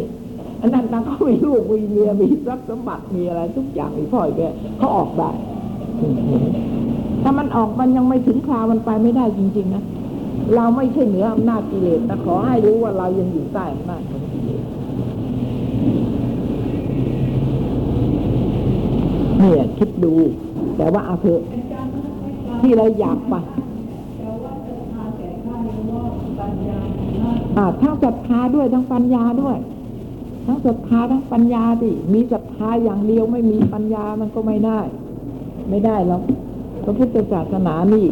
[0.61, 4.41] อันนั้นตางเขามีลูกมีเมียมีทรัพย์สมบัติมีอะไร ทุกอย่างมีพ่อแก
[4.77, 5.29] เขาออกได้
[7.23, 9.83] ถ้ามันออกมันยังไม่ถึงคราวมันไปไม่ได้จริง ๆ นะ
[10.53, 14.61] เราไม่ใช่เหนืออำนาจกิเลสแต่ขอให้รู้ว่าเรายังอยู่ใต้อำนาจของกิเลส
[19.39, 20.13] เนี่ยคิดดู
[20.77, 21.41] แต่ว่าเอาเถอะ
[22.61, 23.35] ที่เราอยากไป
[24.17, 26.05] แต่ว่าศรัทธาแก่ข้านี้ว่า
[26.39, 26.79] ปัญญา
[27.19, 29.57] หน้าอ่าทั้งศรัทธาด้วยทั้งปัญญาด้วย
[30.45, 34.79] ทั้งศรัทธาทั้งปัญญาดิมีศรัทธาอย่างเดียวไม่มีปัญญามันก็ไม่ได้
[35.69, 36.21] ไม่ได้หรอก
[36.83, 38.05] พระพุทธศาสนานี่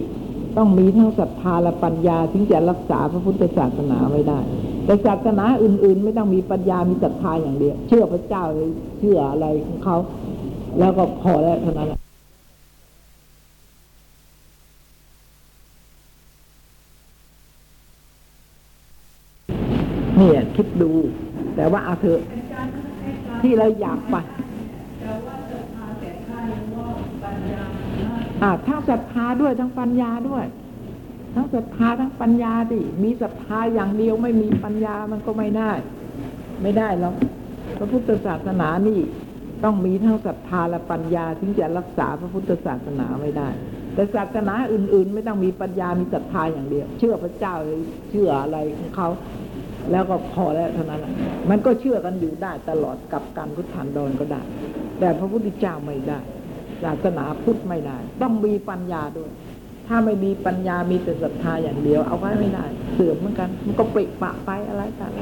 [0.58, 4.40] ต้องมีทั้งศรัทธาและปัญญาถึงจะรักษาพระพุทธศาสนาไว้ได้
[4.86, 9.98] แต่ศาสนาอื่น ๆ ไม่ต้องมีปัญญามีศรัทธาอย่างเดียว เชื่อพระเจ้าเลยเชื่ออะไรของเขา
[10.80, 11.90] แล้วก็พอแล้วเท่านั้น
[20.18, 20.92] เนี่ยคิดดู
[21.56, 22.20] แต่ว่าเอาเถอะ
[23.42, 24.16] ที่เราอยากไป
[25.00, 26.88] แต่ว่าศรัทธาแก่ข้านี้ว่า
[27.24, 27.64] ปัญญา
[28.00, 28.33] หน้า อ่า
[28.68, 30.46] ทั้งศรัทธาด้วยทั้งปัญญาด้วย
[31.36, 35.72] ทั้งศรัทธาทั้งปัญญาดิมีศรัทธาอย่างเดียวไม่มีปัญญามันก็ไม่ได้
[36.62, 37.16] ไม่ได้หรอก
[37.78, 39.00] พระพุทธศาสนานี่
[39.64, 43.50] ต้องมีทั้งศรัทธาและปัญญาถึงจะรักษาพระพุทธศาสนาไว้ได้
[43.94, 47.80] แต่ศาสนาอื่น ๆ ไม่ต้องมีปัญญามีศรัทธาอย่างเดียว เชื่อพระเจ้าเลย
[48.10, 49.10] เชื่ออะไรของเขา
[49.92, 51.06] แล้วก็พอแล้วเท่านั้น
[51.50, 54.42] มันก็เชื่อกันอยู่ได้ตลอดกับการพุทธันดรก็ได้
[55.00, 56.20] แต่พระพุทธเจ้าไม่ได้
[56.84, 59.32] ศาสนาพุทธไม่ได้ ต้องมีปัญญาด้วย
[59.88, 65.20] ถ้าไม่มีปัญญามีแต่ศรัทธาอย่างเดียว เอาไว้ไม่ได้ เสื่อมเหมือนกัน มันก็ปริปะไปอะไรต่อะไร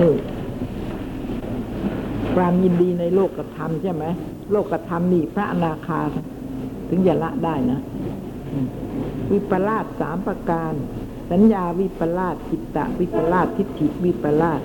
[0.00, 0.14] นี่
[2.34, 4.04] ความยินดีในโลกกระทำใช่ไหม
[4.52, 6.00] โลกกระทำนี่พระอนาคา
[6.88, 7.80] ถึงจะละได้นะ
[9.30, 10.72] วิปลาสสามประการ
[11.30, 14.60] สัญญาวิปลาสจิตตะวิปลาสทิฏฐิวิปลาส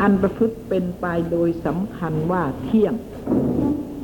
[0.00, 2.94] อันประพฤติเป็นไปโดยสำคัญว่าเที่ยง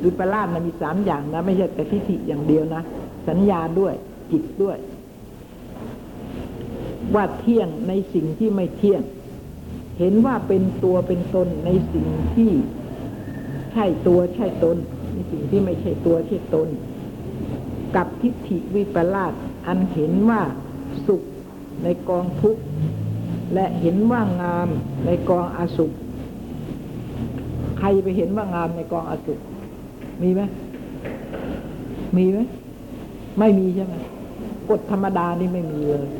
[0.03, 2.81] วิปลาสมันมีสามอย่างนะ ไม่ใช่แต่ทิฏฐิอย่างเดียวนะ
[3.27, 3.93] สัญญาด้วย
[4.31, 4.77] จิตด้วย
[7.15, 9.01] ว่าเที่ยงในสิ่งที่ไม่เที่ยง
[9.99, 12.51] เห็นว่าเป็นตัวเป็นตนในสิ่งที่
[13.73, 14.77] ใช่ตัวใช่ตน
[15.13, 16.67] ในสิ่งที่ไม่ใช่ตัวใช่ตน
[17.95, 19.33] กับทิฏฐิวิปลาส
[19.67, 20.41] อันเห็นว่า
[21.07, 21.23] สุข
[21.83, 22.63] ในกองทุกข์
[23.53, 24.67] และเห็นว่างาม
[25.05, 25.91] ในกองอาสุข
[27.77, 29.39] ใครไปเห็นว่างามในกองอาสุข
[30.21, 30.41] มีไหม
[32.17, 32.39] มีไหม
[33.39, 33.93] ไม่มีใช่ไหม
[34.69, 36.11] กฎธรรมดานี่ไม่มีเลย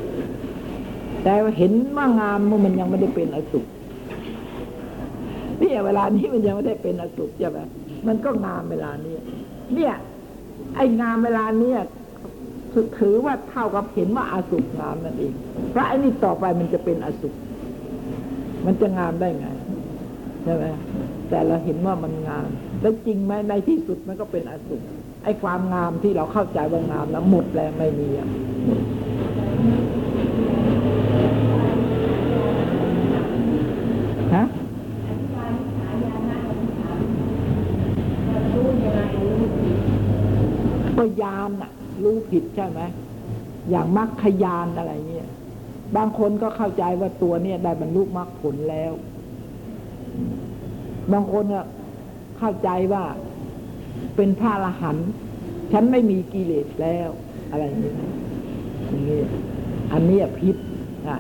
[1.23, 3.65] แต่เห็นว่างามเมื่อมันยังไม่ได้เป็นอสุข
[5.59, 7.59] เนี่ยเวลานี้มันยังไม่ได้เป็นอสุขใช่ไหม
[8.07, 9.15] มันก็งามเวลานี้
[9.75, 9.93] เนี่ย
[10.75, 11.79] ไอ้งามเวลาเนี้ย
[12.77, 15.33] ถือถือว่าเท่ากับเห็นว่าอาสุขงามนั่นเอง
[15.71, 17.33] เพราะไอ้นี่ต่อไปมันจะเป็นอสุข
[18.65, 19.47] มันจะงามได้ไง
[20.43, 20.65] ใช่ไหม
[21.29, 22.47] แต่เราเห็นว่ามันงาม
[22.81, 24.81] แล้วจริงไหมในที่สุดมันก็เป็นอสุข
[25.23, 28.29] ไอ้ความงามที่เราเข้าใจว่างามแล้วหมดแล้วไม่มีอะ
[40.97, 41.71] ก็ยานน่ะ
[42.03, 42.81] รู้ ผิดใช่ไหม
[43.69, 45.29] อย่างมรรคยานอะไรเงี้ย
[45.95, 48.91] บางคนก็เข้าใจว่าตัวเนี่ยได้บรรลุมรรคผลแล้ว
[51.13, 51.61] บางคนก็
[52.37, 53.03] เข้าใจว่า
[54.15, 55.09] เป็นพระอรหันต์
[55.73, 57.09] ฉันไม่มีกิเลสแล้ว
[57.51, 57.93] อะไรอย่างนี้
[58.89, 59.21] อย่างนี้
[59.93, 60.55] อันนี้ผิด
[61.07, 61.19] นะ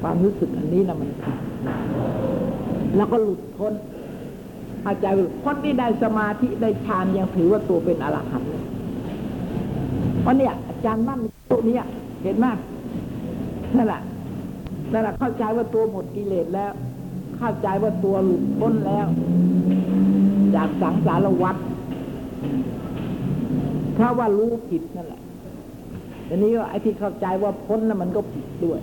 [0.00, 1.36] ความรู้สึกอันนี้นะมันผิด
[2.96, 3.72] แล้วก็หลุดพ้น
[4.82, 8.50] เข้าใจว่าคนที่ได้สมาธิได้ฌานยังถือว่าตัวเป็นอรหันต์
[10.22, 11.18] เพราะเนี่ยอาจารย์มั่น
[11.50, 11.82] ตัวเนี้ย
[12.22, 12.46] เห็นไหม
[13.76, 14.00] นั่นแหละ
[14.92, 16.72] นั่นแหละเข้าใจว่าตัวหมดกิเลสแล้ว
[17.38, 19.06] เข้าใจว่าตัวหลุดพ้นแล้ว
[20.54, 21.56] จากสังสารวัฏ
[23.94, 25.20] เพราะว่ารู้ผิดนั่นแหละ
[26.28, 28.80] ทีนี้ไอ้ที่เข้าใจว่าพ้นน่ะมันก็ผิดด้วย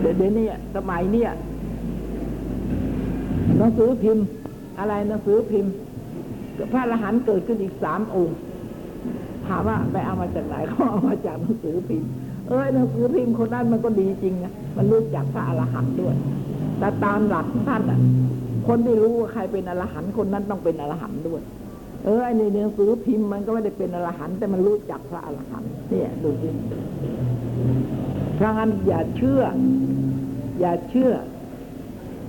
[0.00, 1.30] เดี๋ยวนี้สมัยเนี้ย
[3.58, 4.24] หนังสือพิมพ์
[4.78, 5.72] อะไรหนังสือพิมพ์
[6.72, 8.36] พระอรหันต์เกิดขึ้นอีกสามองค์
[9.46, 12.08] ถามว่าไปเอามาจากไหนเขาเอามาจากหนังสือพิมพ์
[12.48, 16.14] เออหนังสือพิมพ์คนนั้นมันก็ดีจริงนะมันรู้จักพระอรหันต์ด้วย
[16.78, 18.00] แต่ตามหลักท่านอะ
[18.68, 21.42] คนที่รู้ว่าใครเป็นอรหันต์คนนั้นต้องเป็นอรหันต์ด้วย
[22.04, 26.50] เออไอ้ในหนังสือพิมพ์มันก็ไม่ได้เป็นอรหันต์แต่มันรู้จักพระอรหันต์เนี่ยดูสิ
[28.36, 29.42] เพราะงั้นอย่าเชื่อ
[30.60, 31.12] อย่าเชื่อ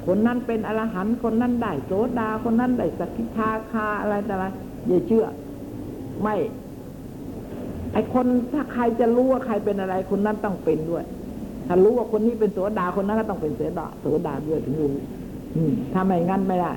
[0.05, 4.45] คนนั้นเป็นอรหันต์คนนั้นได้โสดาคนนั้นได้สกิทาคาอะไรแต่อะไร
[4.87, 5.25] อย่าเชื่อ
[6.21, 6.35] ไม่
[7.93, 11.03] ไอคนถ้าใครจะรู้ว่าใครเป็นอะไร คนนั้นต้องเป็นด้วย
[11.67, 14.91] ถ้ารู้ว่าคนนี้เป็นโสดาคนนั้นก็ต้องเป็นเสดาโสดาด้วยถึงรู้
[15.93, 16.71] ถ้าไม่งั้นไม่ได้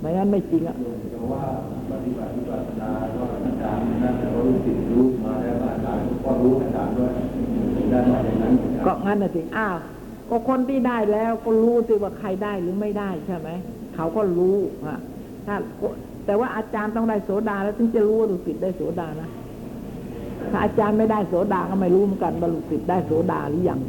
[0.00, 0.76] ไม่งั้นไม่จริงอะ
[1.32, 1.44] ว่า
[1.90, 5.32] ปฏิบัติวิปัสสนาก็อาจารย์นั่นเขารู้สึกรู้มา
[6.42, 7.12] รู้อาจารย์ด้วย
[7.90, 8.52] ได้มาอย่างนั้น
[8.86, 9.76] ก็งั้นน่ะสิอ้าว
[10.28, 13.48] ก็คนที่ได้แล้วก็รู้สิว่าใครได้หรือไม่ได้ใช่ไหม
[13.94, 14.56] เขาก็รู้
[14.86, 14.98] อะ
[15.46, 15.56] ถ้า
[16.26, 19.30] แต่ว่าอาจารย์ต้องได้โสดาแล้วถึงจะรู้ว่าลูกศิษย์ได้โสดานะ
[20.50, 23.80] ถ้าอาจารย์ไม่ได้โสดาก็ไม่รู้เหมือนกันว่าลูกศิษย์ได้โสดาหรือยัง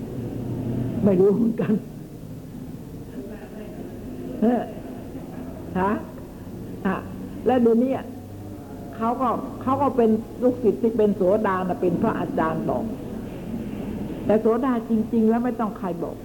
[1.06, 1.74] ไม่รู้เหมือนกัน
[4.42, 4.62] เฮ้อ
[5.80, 5.92] ฮะ
[6.88, 6.98] ฮะ
[7.46, 7.94] แล้วเดี๋ยวนี้
[8.96, 9.30] เขาก็
[9.62, 10.10] เขาก็เป็น
[10.44, 12.84] ลูกศิษย์ที่เป็นโสดานะเป็นพระอาจารย์บอก
[14.26, 16.16] แต่โสดาจริง ๆ แล้วไม่ต้องใครบอก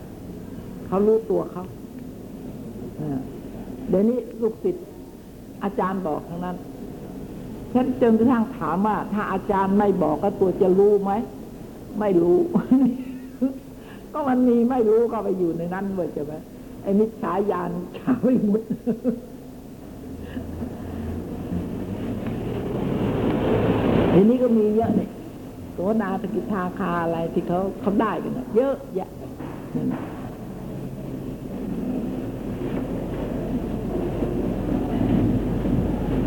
[0.87, 1.65] เขารู้ตัวเขา
[3.89, 4.87] เดี๋ยวนี้ลูกศิษย์
[5.65, 6.57] อาจารย์บอกทั้งนั้น
[7.75, 11.13] ฉันจนกระทั่งถามว่า ถ้าอาจารย์ไม่บอกก็ตัวจะรู้ไหม
[12.01, 12.39] ไม่รู้
[14.13, 16.33] ก็มันมีไม่รู้ก็ไปอยู่ในนั้นเลยใช่ไหม
[16.83, 18.63] ไอ้มิจฉาญาณฉาไม่มุด
[24.13, 25.11] ทีนี้ก็มีเยอะเนี่ย
[25.83, 29.11] โสดาตกิทาคาอะไรที่เขาเขาได้กันเยอะแยะ
[29.77, 30.03] นั่นน่ะ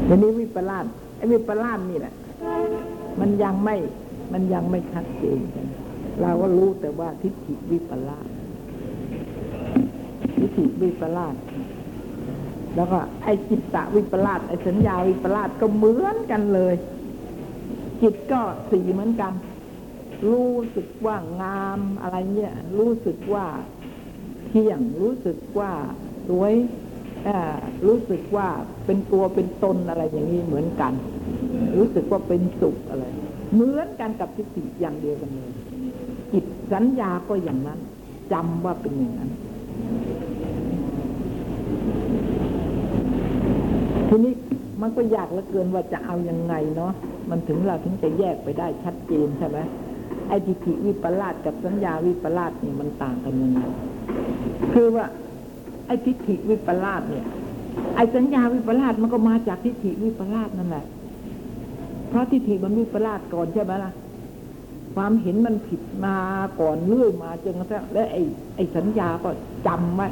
[0.08, 0.86] ทีนี้วิปลาส
[1.18, 2.14] ไอ้วิปลาสนี่แหละ
[3.20, 3.76] มันยังไม่
[4.34, 5.39] มันยังไม่ชัดเจน
[6.22, 8.28] เราก็รู้แต่ว่าทิฏฐิวิปลาส
[10.38, 11.36] ทิฏฐิวิปลาส
[12.76, 16.76] แล้วก็ไอ้จิตตะวิปลาสไอ้สัญญาวิปลาสก็เหมือนกันเลย
[18.04, 18.41] จิตก็
[18.72, 19.34] สีเหมือนกัน
[20.32, 23.45] รู้สึกว่างามอะไรเนี่ยรู้สึกว่า
[24.47, 25.72] เที่ยง รู้สึกว่า
[26.28, 26.54] สวย
[27.28, 28.47] อ่ารู้สึกว่า
[28.86, 30.93] เป็นตัวเป็นตนอะไรอย่างนี้เหมือนกัน
[31.78, 33.06] รู้สึกว่าเป็นสุขอะไร
[33.54, 35.51] เหมือนกันกับทิฏฐิอย่างเดียวกันเลย
[36.32, 37.80] จิตสัญญาก็อย่างนั้น
[38.34, 39.32] จำว่าเป็นอย่างนั้น
[44.84, 46.91] มันก็ยากเหลือเกินว่าจะเอายังไงเนาะ
[47.29, 49.57] มันถึงเราถึงจะแยกไปได้ชัดเจนใช่ไหม
[50.27, 53.61] ไอ้ทิฏฐิวิปลาสกับสัญญาวิปลาสนี่มันต่างกันยังไง
[54.73, 55.05] คือว่า
[55.88, 57.25] ไอ้ทิฏฐิวิปลาสเนี่ย
[57.95, 60.86] ไอ้สัญญาวิปลาสมันก็มาจากทิฏฐิวิปลาสนั่นแหละ
[62.09, 63.91] เพราะทิฏฐิมันวิปลาสก่อนใช่ไหมล่ะ
[64.95, 66.15] ความเห็นมันผิดมา
[66.59, 68.21] ก่อนเรื่อยมาจนกระทั่งและไอ้
[68.55, 69.29] ไอ้สัญญาก็
[69.67, 70.07] จำไว้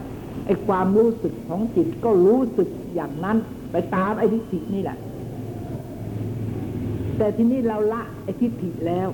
[0.46, 3.38] ไอ้ความรู้สึกของจิตก็รู้สึกอย่างนั้น
[3.72, 4.98] ไปตามไอ้ทิฏฐินี่แหละ
[7.18, 9.08] แต่ทีนี้เราละไอ้ทิฏฐิแล้ว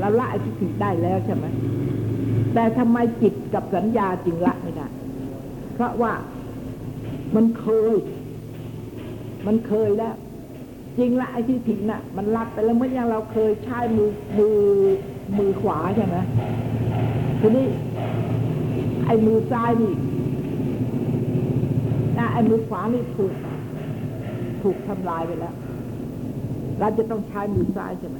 [0.00, 1.44] เราละไอ้ทิฏฐิได้แล้วใช่ไหม
[2.54, 4.86] แต่ทำไมจิตกับสัญญาจึงละไม่ได้
[5.74, 6.12] เพราะว่า
[7.34, 7.94] มันเคย
[9.46, 10.14] มันเคยแล้ว
[10.98, 14.58] จริงละไอ้ทิฏฐิน่ะ มันรับไปแล้วเมื่อย่างเราเคยใช้มือมือ
[15.38, 16.16] มือขวาใช่ไหม
[17.40, 17.66] ทีนี้
[19.06, 19.94] ไอ้มือซ้ายนี่
[22.18, 23.32] นะไอ้มือขวานี่ถูก
[24.64, 25.54] ถูกทำลายไปแล้ว
[26.80, 28.18] เราจะต้องใช้มือซ้ายใช่ไหม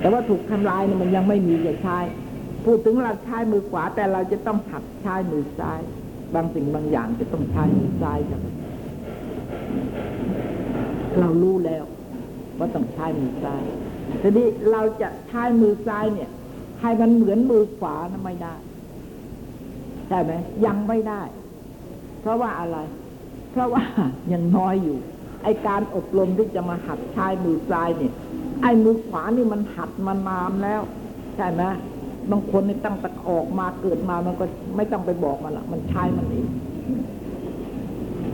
[0.00, 1.98] แต่ว่าถูกทำลายเนี่ยมันยังไม่มีจะใช้
[2.64, 5.80] พูดถึงเราใช้มือขวา แต่เราจะต้องหัดใช้มือซ้าย
[6.34, 8.46] บางสิ่งบางอย่างจะต้องใช้มือซ้ายใช่ไหม
[11.20, 11.84] เรารู้แล้ว
[12.58, 13.64] ว่าต้องใช้มือซ้าย
[14.22, 16.30] ทีนี้เราจะใช้มือซ้ายเนี่ย
[16.80, 18.54] ให้มันเหมือนมือขวานะไม่ได้
[20.08, 20.32] ใช่ไหม
[20.66, 21.22] ยังไม่ได้
[22.20, 22.78] เพราะว่าอะไร
[23.56, 23.84] เพราะว่า
[24.32, 24.98] ยังน้อยอยู่
[25.44, 28.12] ไอการอบรมที่จะมาหัดใช้มือซ้ายเนี่ย
[28.62, 30.80] ไอมือขวานี่มันหัดมานานแล้ว
[31.36, 31.62] ใช่ไหม
[32.30, 34.44] บางคนนี่ตั้งแต่ออกมาเกิดมามันก็
[34.76, 36.46] ไม่ต้องไปบอกมันละมันใช้มันเอง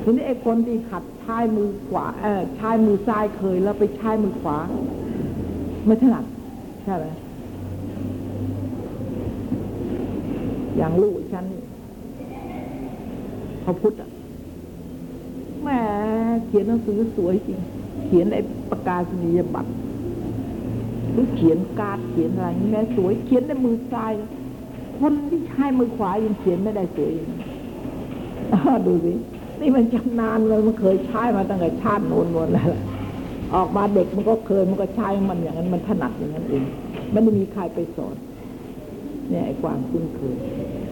[0.03, 4.57] ทีนี้ไอ้คนที่หัดใช้มือขวาเออใช้มือซ้ายเคยแล้วไปใช้มือขวา
[5.87, 6.25] ไม่ถนัด
[6.85, 7.07] ใช่ไหม
[10.77, 11.62] อย่างลูกฉันนี่
[13.62, 14.11] เขาพุทธอะ
[16.47, 17.59] เขียนหนังสือสวยจริง
[18.07, 19.72] เขียนไอ้ประกาศนียบัตร
[21.12, 24.12] หรือเขียนการ์ดเขียนอะไรนี่แม่สวยเขียนในมือซ้าย
[25.01, 27.12] คนที่ใช้มือขวายังเขียนไม่ได้สวย
[28.87, 29.12] ดูสิ
[29.61, 32.83] นี่มันชำนาญเลยมันเคยใช้มาตั้งแต่ชาติโน้นโน้นแล้วล่ะ
[33.55, 36.64] ออกมาเด็กมันก็เคยมันก็ใช้มันอย่างนั้นมันถนัดอย่างนั้นเอง
[37.11, 38.16] ไม่ได้มีใครไปสอน
[39.30, 40.37] เนี่ยไอ้ความคุ้นเคย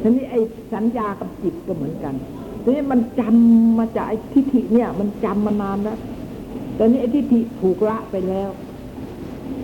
[0.00, 0.40] ทีนี้ไอ้
[0.72, 2.14] สัญญากับจิตก็เหมือนกัน
[2.62, 5.98] ทีนี้มันจำมาจากไอ้ทิฏฐิเนี่ย มันจำมานานแล้ว
[6.78, 8.50] ต่นี้ไอ้ทิฏฐิถูกละไปแล้ว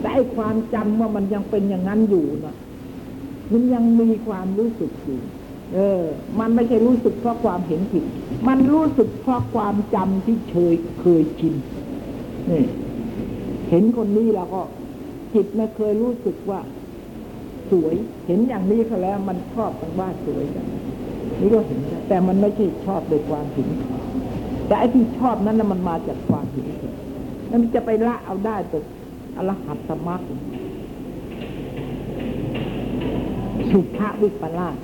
[0.01, 2.55] แต่ไอ้ความจำว่ามันยังเป็นอย่างนั้นอยู่นะ
[3.53, 5.20] มันยังมีความรู้สึกอยู่
[5.74, 6.03] เออ
[6.40, 8.05] มันไม่ใช่รู้สึกเพราะความเห็นผิด
[8.49, 11.55] มันรู้สึกเพราะความจำที่เคยเคยชิน
[12.51, 12.62] นี่
[13.70, 14.62] เห็นคนนี้แล้วก็
[15.34, 16.61] จิตไม่เคยรู้สึกว่า
[17.70, 17.94] สวย
[18.26, 20.66] เห็นอย่างนี้เขาแล้ว มันชอบกันว่าสวยกัน
[21.41, 23.68] นี่ก็เห็นแต่มันไม่ใช่ชอบโดยความเห็น
[24.66, 26.93] แต่ไอ้ที่ชอบนั้นนะมันมาจากความเห็นผิด
[27.49, 28.78] แล้วมันจะไปละเอาได้แต่
[29.37, 30.22] อรหัตสมรร
[33.70, 34.76] สุภาวิปลาส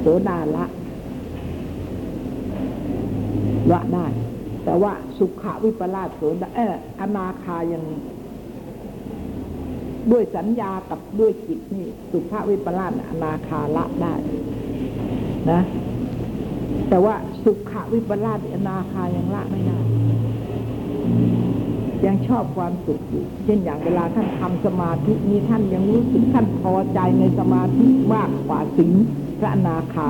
[0.00, 0.64] โสดาละ
[3.72, 4.06] ละได้
[4.64, 7.84] แต่ว่าสุขวิปลาสโสดาเอออนาคายัง
[10.10, 14.14] ด้วยสัญญากับด้วยจิตนี่ สุภาวิปลาสอนาคาละได้
[15.50, 15.60] นะ
[16.88, 17.14] แต่ว่า
[17.44, 19.78] สุขวิปลาสอนาคายังละไม่ได้
[22.06, 28.92] ยังชอบความสุขอยู่เช่นอย่างเวลาท่านทำสมาธินี้ท่านยังรู้สึกท่านพอใจในสมาธิมากกว่าสิง
[29.38, 30.08] พระอนาคา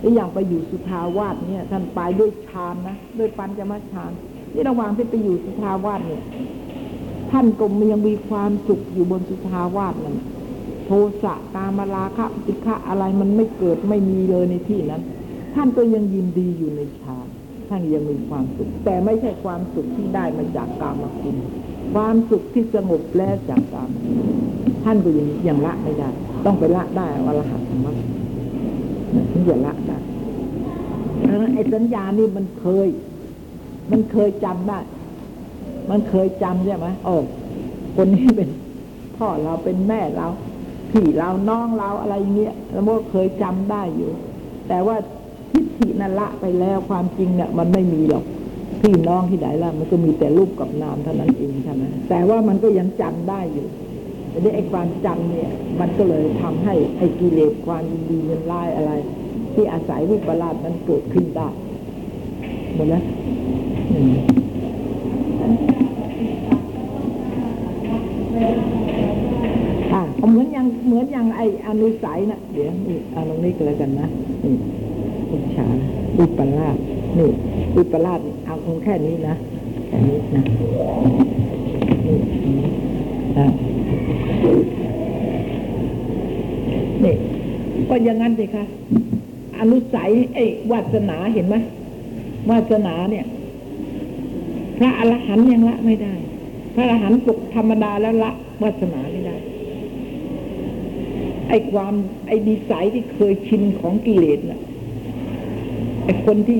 [0.00, 4.10] แล้วอย่างไปอยู่สุทาวาสเนี่ย ท่านไปด้วยฌานนะด้วยปัญจมาฌาน
[4.54, 6.22] นี่ระหว่างที่ไปอยู่สุทาวาสเนี่ย
[7.30, 10.16] ท่านก็ยังมีความสุขอยู่บนสุทาวาสนั่น
[10.86, 10.90] โท
[11.22, 15.02] สะกามราคะปิฆะอะไรมันไม่เกิดไม่มีเลยในที่นั้น
[15.54, 17.26] ท่านก็ยังยินดีอยู่ในฌาน
[17.68, 21.36] ท่านยังมีความสุข แต่ไม่ใช่ความสุขที่ได้มาจากกามคุณ
[21.94, 23.90] ความสุขที่สงบแล้วจากกาม
[24.84, 26.08] ท่านก็ยังยังละไม่ได้
[26.44, 27.92] ต้องไปละได้อรหัตธรรมะ
[29.32, 29.98] ถึงจะละได้
[31.18, 32.88] เพราะฉะนั้นไอ้สัญญานี่มันเคย
[33.90, 34.78] มันเคยจำได้
[35.90, 37.14] มันเคยจำใช่ไหมโอ้
[37.96, 38.48] คนนี้เป็น
[39.16, 40.26] พ่อเราเป็นแม่เรา
[40.90, 44.10] พี่เราน้องเราอะไรอย่างเงี้ยแล้วมันก็เคยจำได้อยู่
[44.68, 44.96] แต่ว่า
[45.52, 48.24] ทิฏฐินั่นละไปแล้วความจริงเนี่ยมันไม่มีหรอก
[48.82, 53.66] พี่น้องที่ไหนล่ะมันก็มีแต่รูปกับนามเท่านั้นเองใช่ไหมแต่ว่ามันก็ยังจำได้อยู่
[54.30, 58.92] แต่ไอ้ความจำเนี่ย มันก็เลยทำให้ไอ้กิเลสความยินดียินร้ายอะไร
[59.54, 61.48] ที่อาศัยวิปลาสนั้นเกิดขึ้นได้
[62.74, 63.04] หมดแล้ว
[63.90, 64.14] อืม
[65.40, 68.75] อ่า
[70.30, 74.06] เหมือนอย่างเหมือนอย่างไออนุสัยนะเดี๋ยวนี่เอาตรงนี้ก็แล้วกันนะ
[74.44, 74.54] นี่
[75.30, 75.66] อุชา
[76.18, 76.76] อุปราช
[77.18, 77.28] นี่
[77.76, 79.34] อุปราชเอาคงแค่นี้นะ
[79.88, 80.42] แค่นี้นะ
[82.06, 82.16] นี่
[83.36, 83.46] อ่า
[87.04, 87.14] นี่
[87.88, 88.64] ก็อย่างนั้นสิคะ
[89.60, 91.56] อนุสัยไอ้วาสนาเห็นไหม
[92.50, 93.24] วาสนาเนี่ย
[94.78, 96.14] พระอรหันต์ยังละไม่ได้
[96.74, 98.30] พระอรหันต์ปกธรรมดาแล้วละ
[98.62, 99.00] วาสนา
[101.48, 101.94] ไอ้ความ
[102.26, 104.60] ไอ้ดีไซน์ที่เคยชินของกิเลสน่ะ
[106.04, 106.58] ไอ้คนที่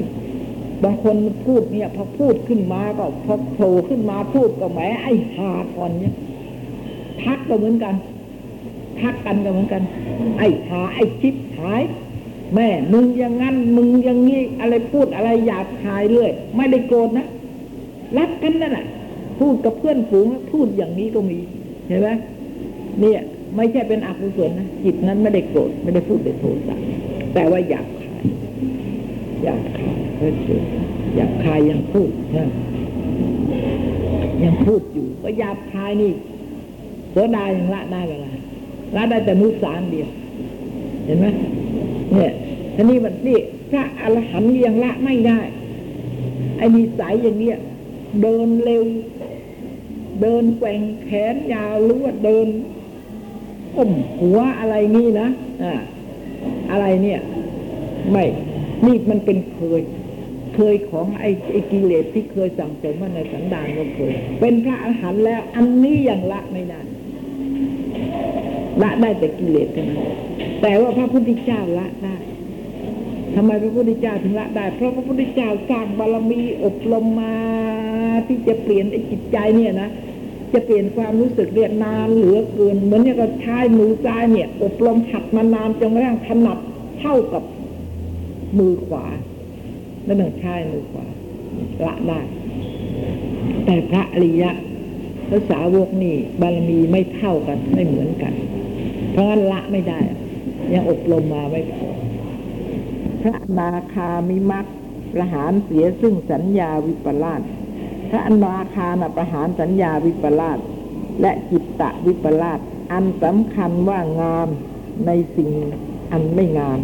[0.85, 1.17] บางคน
[1.47, 6.15] พูดเนี่ย พอพูดขึ้นมาก็พอโผล่ขึ้นมาพูดก็แหมไอ้หาก่อนเนี่ย
[7.23, 7.95] ทักก็เหมือนกัน
[9.01, 9.83] ทักกันก็เหมือนกัน
[10.39, 11.83] ไอ้หาไอ้ชิบหาย
[12.55, 17.27] แม่ มึงอย่างงั้น มึงอย่างงี้อะไรพูดอะไรหยาบคายเรื่อยไม่ได้โกรธนะ
[18.19, 18.87] รักกันนั่นแหละ
[19.39, 21.39] พูดกับเพื่อนฝูงพูดอย่างนี้ก็มี
[21.87, 22.09] เห็นไหม
[23.01, 23.21] เนี่ย
[23.57, 26.77] ไม่ใช่เป็นอกุศลนะจิตนั้นไม่ได้โกรธไม่ได้พูดด้วยโทสะ
[27.35, 28.25] แต่ว่าอยากขาย
[29.45, 30.63] อยากขายเออเฉย
[31.17, 32.49] อยากขายยังพูดนะ
[34.45, 36.13] ยังพูดอยู่ ก็อยากขายนี่
[37.13, 38.33] โสดายังละได้เวลา
[38.97, 40.09] ละได้แต่มุสานเดียว
[41.05, 41.27] เห็นไหม
[42.13, 42.33] เนี่ย
[42.75, 43.39] ทีนี้มันนี่
[43.71, 45.41] พระอรหันต์ยังละไม่ได้
[46.59, 47.59] ไอ้นิสัยอย่างเนี้ย
[48.23, 48.83] เดินเร็ว
[50.21, 52.47] เดินแกว่งแขนยาวรือว่าเดิน
[53.79, 55.29] อมหัวอะไรนี่นะ
[55.63, 55.73] อ่า
[56.71, 57.21] อะไรเนี่ย
[58.11, 58.25] ไม่
[58.87, 59.83] นี่มันเป็นเคย
[60.55, 66.81] เคยของไอ้ไอ้กิเลสที่เคยสั่งสมมาในสันดานก็เคย เป็นพระอรหันต์แล้ว อันนี้ยังละไม่ได้
[68.83, 70.01] ละได้แต่กิเลสเท่านั้น
[70.63, 72.17] แต่ว่าพระพุทธเจ้าละได้
[73.35, 77.35] ทำไมพระพุทธเจ้าถึงละได้ เพราะพระพุทธเจ้าสร้างบารมีอบรมมา
[78.27, 79.91] ที่จะเปลี่ยนไอ้จิตใจเนี่ยนะ
[80.53, 86.59] จะเปลี่ยนความรู้สึกเรียนนานเหลือเกินเหมือนอย่างกับใช้มือซ้ายเนี่ยอบรมหัดมานานจนกระทั่งถนัด
[87.01, 87.43] เท่ากับ
[88.59, 89.07] มือขวา
[90.07, 91.07] นั่นหนึ่งใช้มือขวา
[91.87, 92.21] ละได้
[93.65, 94.51] แต่พระอริยะ
[95.29, 98.33] พระสาวกนี่บารมีไม่เท่ากันไม่เหมือนกัน
[99.13, 100.01] เพราะงั้นละไม่ได้
[100.73, 101.89] ยังอบรมมาไม่พอ
[103.23, 104.67] พระนาคามิมัก
[105.15, 107.41] ประหารเสียซึ่งสัญญาวิปลาส
[108.11, 110.59] พระอนาคานะประหารสัญญาวิปลาส
[111.21, 112.61] และจิตตะวิปลาส
[112.93, 114.49] อันสำคัญว่างาม
[115.07, 115.51] ในสิ่ง
[116.13, 116.79] อันไม่งาม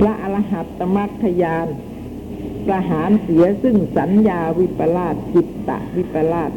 [0.00, 1.68] พระอรหัตตมัคคยาน
[2.66, 6.50] ประหารเสียซึ่งสัญญาวิปลาสจิตตะวิปลาส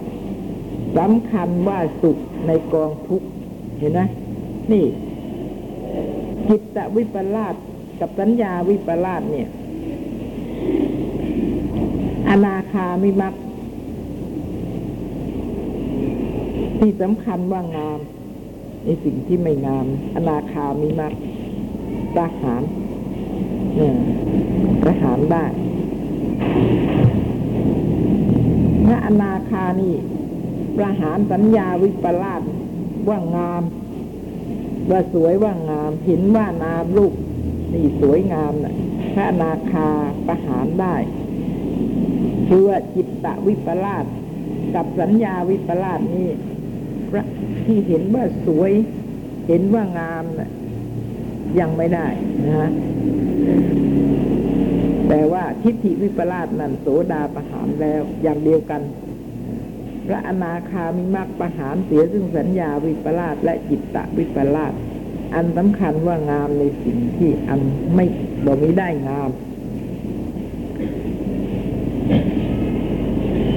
[0.98, 2.18] สำคัญว่าสุข
[2.48, 3.22] ในกองทุก
[3.80, 4.02] เห็นไหม
[4.72, 4.86] นี่
[6.50, 7.56] จิตตะวิปลาส
[8.00, 9.48] กับสัญญาวิปลาสเนี่ย
[12.32, 13.34] อนาคามิมัก
[16.80, 18.00] ที่สำคัญว่างาม
[18.84, 21.14] ในสิ่งที่ไม่งาม อนาคามิมัก
[22.16, 22.62] ประหาร
[23.76, 23.96] เนี่ย
[24.84, 25.46] ประหารได้
[28.86, 29.96] พระอนาคานี่
[30.78, 32.42] ประหารสัญญาวิปลาส
[33.10, 33.64] ว่างาม
[34.90, 37.14] ว่าสวยว่างาม เห็นว่านามรูป
[37.74, 38.74] นี่สวยงามน่ะ
[39.14, 39.88] พระอนาคา
[40.28, 40.96] ประหารได้
[42.54, 44.06] คือว่าจิตตวิปลาส
[44.76, 46.30] กับสัญญาวิปลาสนี่
[47.12, 47.26] พระ
[47.66, 48.72] ที่เห็นว่าสวย
[49.48, 50.50] เห็นว่างามน่ะ
[51.60, 52.08] ยังไม่ได้
[52.46, 52.72] นะฮะ
[55.08, 58.82] แต่ว่าทิฏฐิวิปลาสนั้นโสดาประหารแล้วอย่างเดียวกัน
[60.08, 64.74] พระอนาคามิมักประหารเสียซึ่งสัญญาวิปลาสและจิตตวิปลาส
[65.34, 67.62] อันสำคัญว่างามในสิ่งที่อัน
[67.96, 68.06] ไม่
[68.46, 69.30] บ่มีได้งาม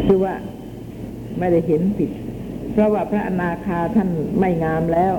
[0.06, 0.34] คือว่า
[1.38, 2.10] ไม่ได้เห็นผิด
[2.72, 5.14] เพราะว่าพระอนาคาท่านไม่งามแล้ว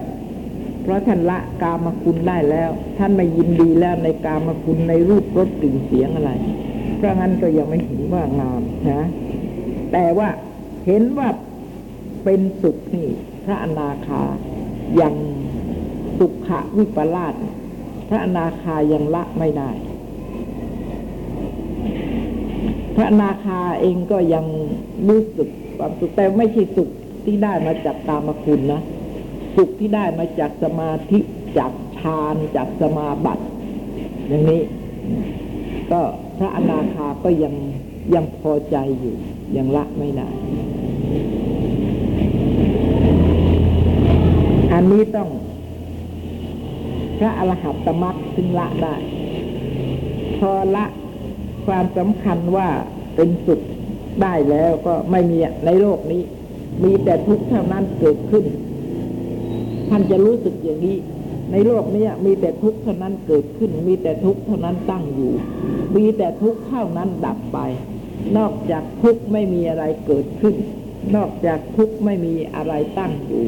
[0.84, 6.32] เพราะท่านละกามคุณได้แล้ว ท่านไม่ยินดีแล้วในกามคุณในรูปรสกลิ่นเสียงอะไร
[6.98, 8.62] เพราะงั้นก็ยังไม่เห็นว่างาม
[8.92, 9.04] นะ
[9.92, 10.30] แต่ว่า
[10.86, 11.30] เห็นว่า
[12.24, 13.10] เป็นสุขนี่
[13.46, 14.22] พระอนาคา
[15.02, 15.16] ยัง
[16.20, 17.36] สุขะวิปลาส
[18.10, 19.70] พระอนาคายังละไม่ได้
[22.96, 24.46] พระนาคาเองก็ยัง
[25.08, 26.90] รู้สึกความสุขแต่ไม่ใช่สุข
[27.26, 28.82] ที่ได้มาจากกามคุณนะ
[29.56, 31.20] สุขที่ได้มาจากสมาธิ
[31.58, 33.44] จากฌานจากสมาบัติ
[34.28, 34.62] อย่างนี้
[35.92, 36.02] ก็
[36.38, 37.54] พระอนาคาก็ยัง
[38.16, 39.16] ยังพอใจอยู่
[39.58, 40.28] ยังละไม่ได้
[44.74, 45.30] อันนี้ต้อง
[47.20, 48.96] พระอรหัตตมรรคถึงละได้
[50.38, 50.86] พอละ
[51.66, 52.70] ความสำคัญว่า
[53.16, 53.62] เป็นสุข
[54.22, 56.22] ได้แล้วก็ไม่มีในโลกนี้
[56.84, 58.46] มีแต่ทุกข์เท่านั้นเกิดขึ้น
[59.90, 60.98] ท่านจะรู้สึกอย่างนี้
[61.52, 65.34] ในโลกนี้มีแต่ทุกข์เท่านั้นเกิดขึ้น มีแต่ทุกข์เท่านั้นตั้งอยู่
[65.96, 67.60] มีแต่ทุกข์เท่านั้นดับไป
[68.38, 70.56] นอกจากทุกข์ไม่มีอะไรเกิดขึ้น
[71.16, 73.46] นอกจากทุกข์ไม่มีอะไรตั้งอยู่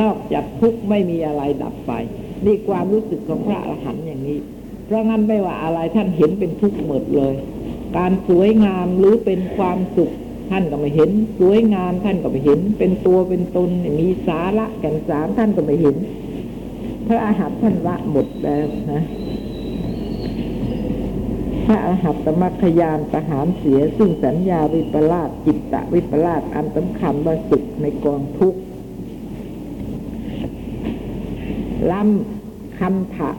[0.00, 1.92] นอกจากทุกข์ไม่มีอะไรดับไป
[2.44, 4.38] นี่ความรู้สึกของพระอรหันต์อย่างนี้
[4.86, 7.34] เพราะงั้นไม่ว่าอะไรท่านเห็นเป็นทุกข์หมดเลย
[7.96, 10.12] การสวยงามหรือเป็นความสุข
[10.50, 13.70] ท่านก็ไม่เห็น สวยงามท่านก็ไม่เห็น เป็นตัวเป็นตน
[14.00, 15.96] มีสาระแก่นสารท่านก็ไม่เห็น
[17.06, 19.02] พระอาหัตท่านละหมดแล้วนะ
[21.66, 28.60] พระอาหัตตมัคคยานประหารเสีย ซึ่งสัญญาวิปลาสจิตตวิปลาสอันสำคัญว่าสุขในกองทุกข์
[31.90, 33.30] ล้ำคันถะ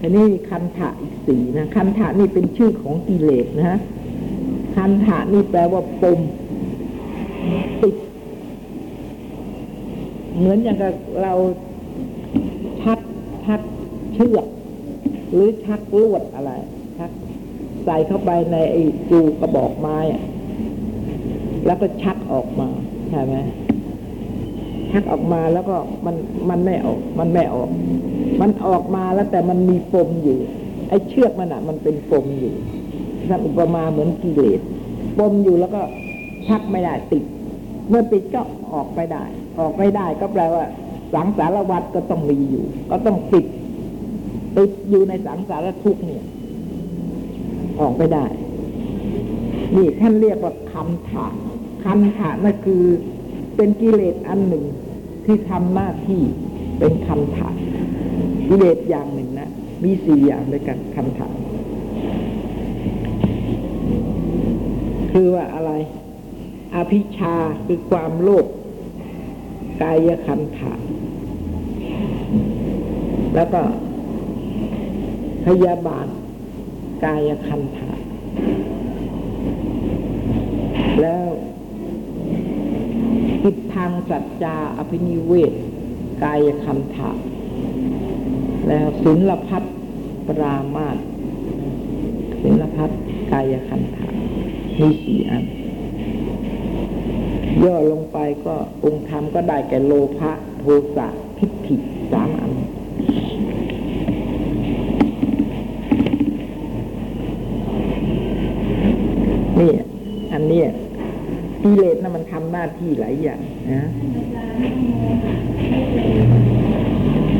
[0.00, 3.78] ทีนี้คันถะอีกสี่นะคันถะนี่เป็นชื่อของกิเลสนะฮะ
[4.74, 6.18] คันถะนี่แปลว่าปม
[7.82, 7.96] ติด
[10.36, 11.32] เหมือนอย่างกับเรา
[12.82, 13.00] ชัก
[13.46, 13.60] ชัก
[14.14, 14.46] เชือก
[15.32, 16.52] หรือชักลวดอะไร
[16.98, 17.10] ชัก
[17.84, 19.98] ใส่เข้าไปในไอ้จูกระบอกไม้
[21.66, 22.68] แล้วก็ชักออกมา
[23.10, 23.36] ใช่ไหม
[24.92, 26.16] ชักออกมาแล้วก็มัน
[26.50, 27.68] มันไม่ออก มันไม่ออก
[28.40, 30.38] มันออกมาแล้วแต่มันมีปมอยู่
[30.88, 32.54] ไอ้เชือกมันอะ มันเป็นปมอยู่
[33.30, 34.60] ท่านอุปมาเหมือนกิเลส
[35.18, 35.80] ปมอยู่แล้วก็
[36.46, 37.24] ชักไม่ได้ติด
[37.88, 38.40] เมื่อติดก็
[38.72, 39.24] ออกไม่ได้
[39.58, 40.64] ออกไม่ได้ก็แปลว่า
[41.14, 43.46] สังสารวัฏก็ต้องมีอยู่ ก็ต้องติด
[44.56, 46.24] ติดอยู่ในสังสารทุกข์เนี่ย
[47.80, 48.24] ออกไม่ได้
[49.76, 51.26] นี่ท่านเรียกว่าคันถะ
[51.84, 52.82] คันถะนั่นคือ
[53.56, 54.64] เป็นกิเลสอันหนึ่ง
[55.24, 56.22] ที่ทำหน้าที่
[56.78, 57.48] เป็นคันถะ
[58.48, 59.50] กิเลสอย่างหนึ่งนะ
[59.84, 61.28] มีสี่อย่างด้วยกันคันถะ
[65.20, 65.72] คือว่าอะไร
[66.74, 68.46] อภิชาคือความโลภ
[69.82, 70.72] กายคันถะ
[73.34, 73.62] แล้วก็
[75.46, 76.06] พยาบาท
[77.04, 77.90] กายคันถะ
[81.00, 81.26] แล้ว
[83.42, 85.52] ติดทางสัจจาอภินิเวศ
[86.24, 87.10] กายคันถะ
[88.68, 89.62] แล้วศิลพัฒ
[90.26, 90.96] ปรามาต
[92.42, 92.90] ศิลพัฒ
[93.32, 94.06] กายคันถะ
[94.80, 95.44] มีสี่อัน
[97.64, 98.54] ย่อลงไปก็
[98.84, 100.64] องค์ธรรมก็ได้แก่โลภะโท
[100.96, 101.06] สะ
[101.38, 101.76] ทิฏฐิ
[102.12, 102.52] สามอัน
[109.60, 109.72] นี่
[110.32, 110.62] อันนี้
[111.62, 113.40] กิเลสนะมันทำหน้าที่หลายอย่าง
[113.72, 113.82] นะ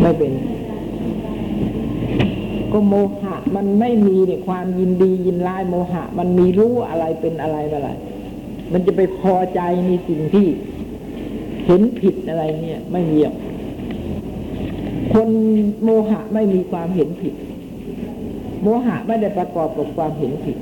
[0.03, 0.33] ไม่เป็น
[2.79, 7.91] ก็โมหะ มันไม่มีเนี่ยความยินดียินร้ายโมหะ มันมีรู้อะไรเป็นอะไรอะไร
[8.73, 10.47] มันจะไปพอใจในสิ่งที่
[11.67, 13.19] เห็นผิดอะไรเนี่ย ไม่มี
[15.13, 15.29] คน
[15.83, 17.35] โมหะไม่มีความเห็นผิด
[18.63, 20.57] โมหะไม่ได้ประกอบกับความเห็นผิด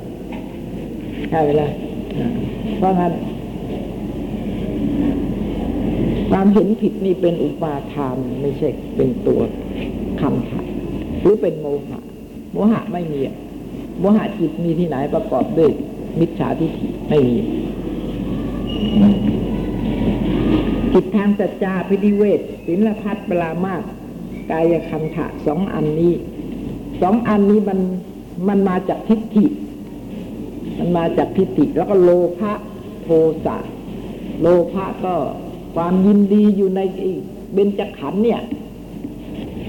[1.31, 1.69] ใช่ไหมล่ะ
[2.79, 3.13] เพราะงั้น
[6.31, 9.41] ความเห็นผิดนี่เป็นอุปาทานไม่ใช่เป็นตัว
[10.23, 10.76] คำถาม
[11.27, 11.99] หรือเป็นโมหะ
[12.53, 13.21] โมหะไม่มี
[14.01, 15.71] โมหะจิตมีที่ไหนประกอบด้วย
[16.21, 17.39] มิจฉาทิฏฐิไม่มี
[20.93, 23.83] จิตทางสัจจาพิธิเวทศิลพัฒปรามาส
[24.51, 26.15] กายคันธะสองอันนี้
[27.03, 27.79] สองอันนี้มัน
[28.49, 29.47] มันมาจากทิฏฐิ
[30.79, 32.53] มันมาจากทิฏฐิแล้วก็โลภะ
[33.03, 33.09] โท
[33.47, 33.57] สะ
[34.41, 35.15] โลภะก็
[35.75, 36.81] ความยินดีอยู่ใน
[37.55, 38.41] เบญจขันธ์เนี่ย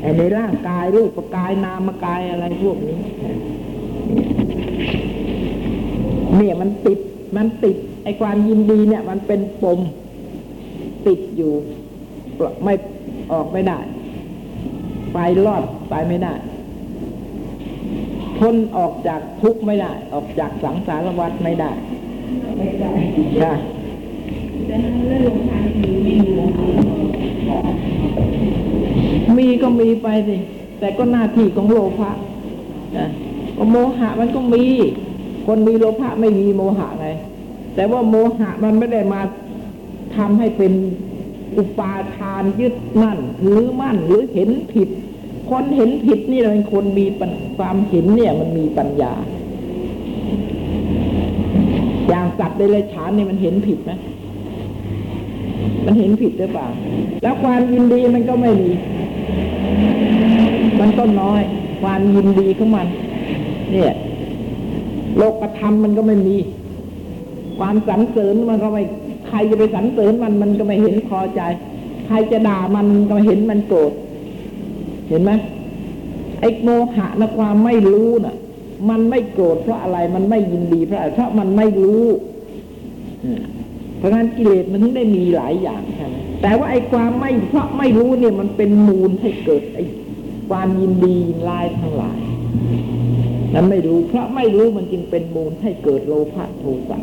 [0.01, 2.99] ในร่างกายรูปกายนามกายอะไรพวกนี้
[6.35, 6.99] เนี่ยมันติด
[7.37, 9.79] มันติดไอ้ความยินดีเนี่ย มันเป็นปม
[11.07, 11.53] ติดอยู่
[12.63, 12.73] ไม่
[13.31, 13.79] ออกไม่ได้
[15.13, 16.33] ไปรอดไปไม่ได้
[18.39, 21.71] พ้นออกจากทุกข์ไม่ได้ ออกจากสังสารวัฏไม่ได้
[22.57, 22.91] ไม่ได้
[23.39, 23.53] ใช่
[24.69, 26.71] ดังนั้นเรื่องลงทางคือไม่มีลงทาง
[29.37, 30.37] มีก็มีไปสิ
[30.79, 32.11] แต่ก็หน้าที่ของโลภะ
[32.97, 33.07] นะ
[33.57, 34.65] ก็โมหะมันก็มี
[35.45, 37.07] คนมีโลภะไม่มีโมหะไง
[37.75, 39.21] แต่ว่าโมหะมันไม่ได้มา
[40.15, 40.73] ทำให้เป็น
[41.57, 44.89] อุปาทานยึดมั่นถือมั่นหรือเห็นผิด
[45.49, 47.05] คนเห็นผิดนี่เป็นคนมี
[47.57, 49.13] ความเห็นเนี่ยมันมีปัญญา
[52.07, 53.91] อย่างสัตว์เดรัจฉานเนี่ยมันเห็นผิดไหม
[55.85, 56.67] มันเห็นผิดหรือเปล่า
[57.21, 58.71] แล้วความยินดีมันก็ไม่มี
[60.79, 61.41] มันก็น้อย
[61.81, 62.87] ความยินดีของมัน
[63.71, 63.93] เนี่ย
[65.17, 66.37] โลกธรรมมันก็ไม่มี
[67.59, 68.83] ความสรรเสริญมันก็ไม่
[69.27, 71.41] ใครจะไปสรรเสริญมันมันก็ไม่เห็นพอใจ
[72.07, 73.91] ใครจะด่ามันก็เห็นมันโกรธ
[75.09, 75.31] เห็นไหม
[76.41, 78.35] ไอ้โมหะนะความไม่รู้น่ะ
[78.89, 82.05] มันไม่โกรธเพราะอะไรมันไม่ยินดีเพราะอะไรเพราะมันไม่รู้
[83.97, 85.81] เพราะงั้นกิเลสมันถึงได้มีหลายอย่าง
[86.41, 89.83] แต่ว่าไอ้ความไม่เพราะไม่รู้เนี่ยมันเป็นมูลให้เกิดไอ้
[90.49, 92.19] ความยินดียินลายทั้งหลาย
[93.53, 96.99] นั้นไม่รู้เพราะไม่รู้มันจึงเป็นมูลให้เกิดโลภะโทสะ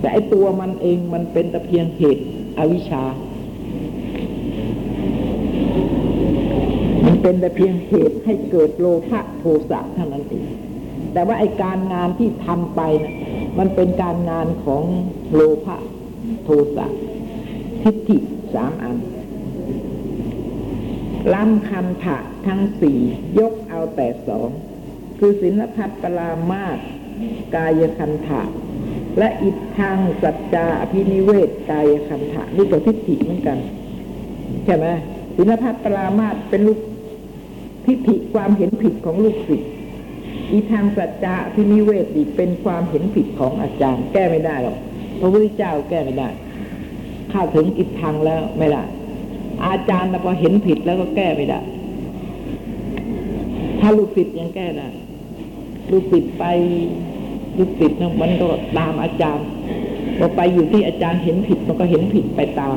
[0.00, 2.24] แต่ไอ้ตัวมันเองมันเป็นแต่เพียงเหตุ
[2.58, 3.04] อวิชชา
[7.06, 10.46] มันเป็นแต่เพียงเหตุให้เกิดโลภะโทสะเท่านั้นเอง
[11.12, 13.14] แต่ว่าไอ้การงานที่ทำไปนะ
[13.58, 14.82] มันเป็นการงานของ
[15.34, 15.76] โลภะ
[16.44, 16.86] โทสะ
[17.82, 18.18] ทิฏฐิ
[18.54, 18.96] สามอัน
[21.34, 22.98] ล้ำคันถะทั้งสี่
[23.38, 24.48] ยกเอาแต่สอง
[25.18, 26.78] คือศิลพัฒปรามาส
[27.56, 28.42] กายคันถะ
[29.18, 33.58] และอิทธังสัจจาอภินิเวศกายคันถะนี่ก็ทิฏฐิเหมือนกัน
[34.64, 34.86] ใช่ไหม
[35.36, 36.78] ศิลพัฒปรามาสเป็นลูก
[37.86, 39.70] ทิฏฐิความเห็นผิดของลูกศิษย์
[40.50, 44.78] อีทางสัจจะอภินิเวศอีกเป็นความเห็นผิดของอาจารย์ แก้ไม่ได้หรอก
[45.20, 46.28] พระพุทธเจ้าแก้ไม่ได้
[47.30, 48.82] เข้าถึงอิทธังแล้วไม่ได้
[49.66, 51.60] อาจารย์พอเห็นผิดแล้วก็แก้ไม่ได้
[53.80, 54.88] ถ้าลูกศิษย์ยังแก้ได้
[55.90, 56.44] ลูกศิษย์ไป
[57.58, 59.46] ลูกศิษย์มันก็ตามอาจารย์
[60.18, 62.76] พอไปอยู่ที่อาจารย์เห็นผิดมันก็เห็นผิดไปตาม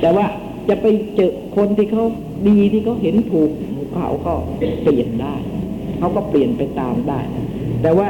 [0.00, 0.26] แต่ว่า
[0.68, 0.86] จะไป
[1.16, 2.04] เจอคนที่เขา
[2.48, 3.50] ดีที่เขาเห็นถูก
[3.92, 4.34] เขาก็
[4.82, 5.34] เปลี่ยนได้
[5.98, 7.20] เขาก็เปลี่ยนไปตามได้
[7.82, 8.08] แต่ว่า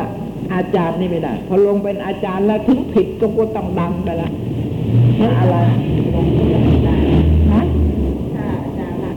[0.55, 4.31] อาจารย์นี่ไม่ได้พอลงเป็นอาจารย์แล้วถึงผิดก็ก็ต้องดังไปละ
[5.17, 5.57] เพราะอะไร
[7.53, 7.63] ฮะ
[8.35, 9.13] ถ้าอาจาระ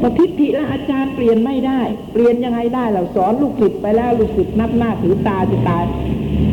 [0.00, 1.80] พอทิฏฐิแล้วอาจารย์เปลี่ยนไม่ได้
[2.12, 5.84] เปลี่ยนยังไงได้เราสอนลูกศิษย์ไปแล้วลูกศิษย์นับหน้าถือตาจะตาย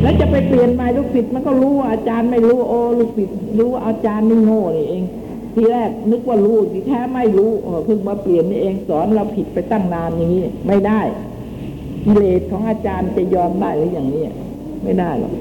[0.02, 5.04] แล้วจะไปเปลี่ยนใหม่ลูกศิษย์มันก็รู้ว่าอาจารย์ไม่รู้โอ้ลูกศิษย์รู้ว่าอาจารย์นี่โง่นี่เอง
[5.54, 11.02] ทีแรกนึกว่ารู้ทีแท้ไม่รู้เออเพิ่งมาเปลี่ยนนี่เองสอนเราผิดไปตั้งนานอย่างนี้ไม่ได้
[12.06, 14.24] กิเลสของอาจารย์จะยอมได้หรืออย่างนี้
[14.84, 15.34] ไม่ได้หรอก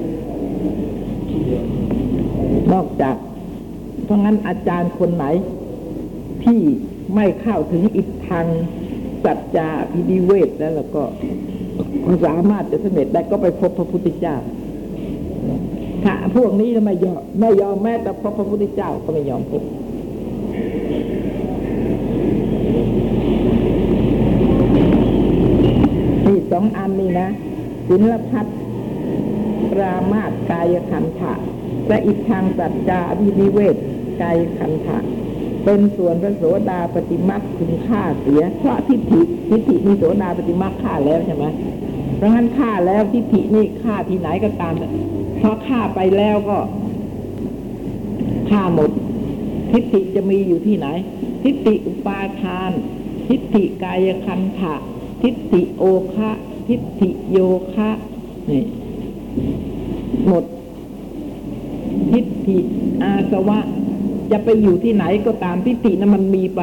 [2.73, 3.15] นอกจาก
[4.03, 5.25] เพราะงั้นอาจารย์คนไหน
[6.43, 6.59] ที่
[7.15, 8.47] ไม่เข้าถึงอิทธัง
[9.23, 11.03] สัจจาพิดิเวทแล้วแล้วก็
[12.25, 14.35] สามารถจะสำเร็จได้ก็ไปพบพระพุทธเจ้า
[16.03, 19.63] ถ้าพวกนี้ไม่ยอมไม่ยอมแม้แต่พบพระพุทธเจ้าก็ไม่ยอมพบ
[26.25, 27.29] นี่สองอันนี้นะ
[27.87, 28.55] ศิลพัฒน์
[29.79, 31.33] รามาสกายคันธะ
[31.87, 33.75] และอีกทางสัจจาอภินิเวศ
[34.21, 34.97] กายคันธะ
[35.65, 41.45] เป็นส่วนพระโสดาปฏิมักคุณค่าเสียเพราะทิฏฐิทิฏฐิมีโสดาปฏิมักฆ่าแล้วใช่ไหม
[42.17, 44.73] เพราะงั้นฆ่าแล้วทิฏฐินี่ฆ่าที่ไหนก็ตาม
[45.39, 46.57] เพราะฆ่าไปแล้วก็
[48.49, 48.91] ฆ่าหมด
[49.71, 50.87] ทิฏฐิจะมีอยู่ที่ไหน
[51.43, 52.71] ทิฏฐิอุปาทาน
[53.27, 54.73] ทิฏฐิกายคันธะ
[55.23, 55.83] ทิฏฐิโอ
[56.15, 56.31] คะ
[56.67, 57.39] ทิฏฐิโย
[57.73, 57.89] คะ
[58.49, 58.63] นี่
[60.27, 60.43] หมด
[62.11, 62.57] ทิฏฐิ
[63.03, 63.59] อาสวะ
[64.31, 66.61] จะไปอยู่ที่ไหนก็ตามทิฏฐินั้นมันมีไป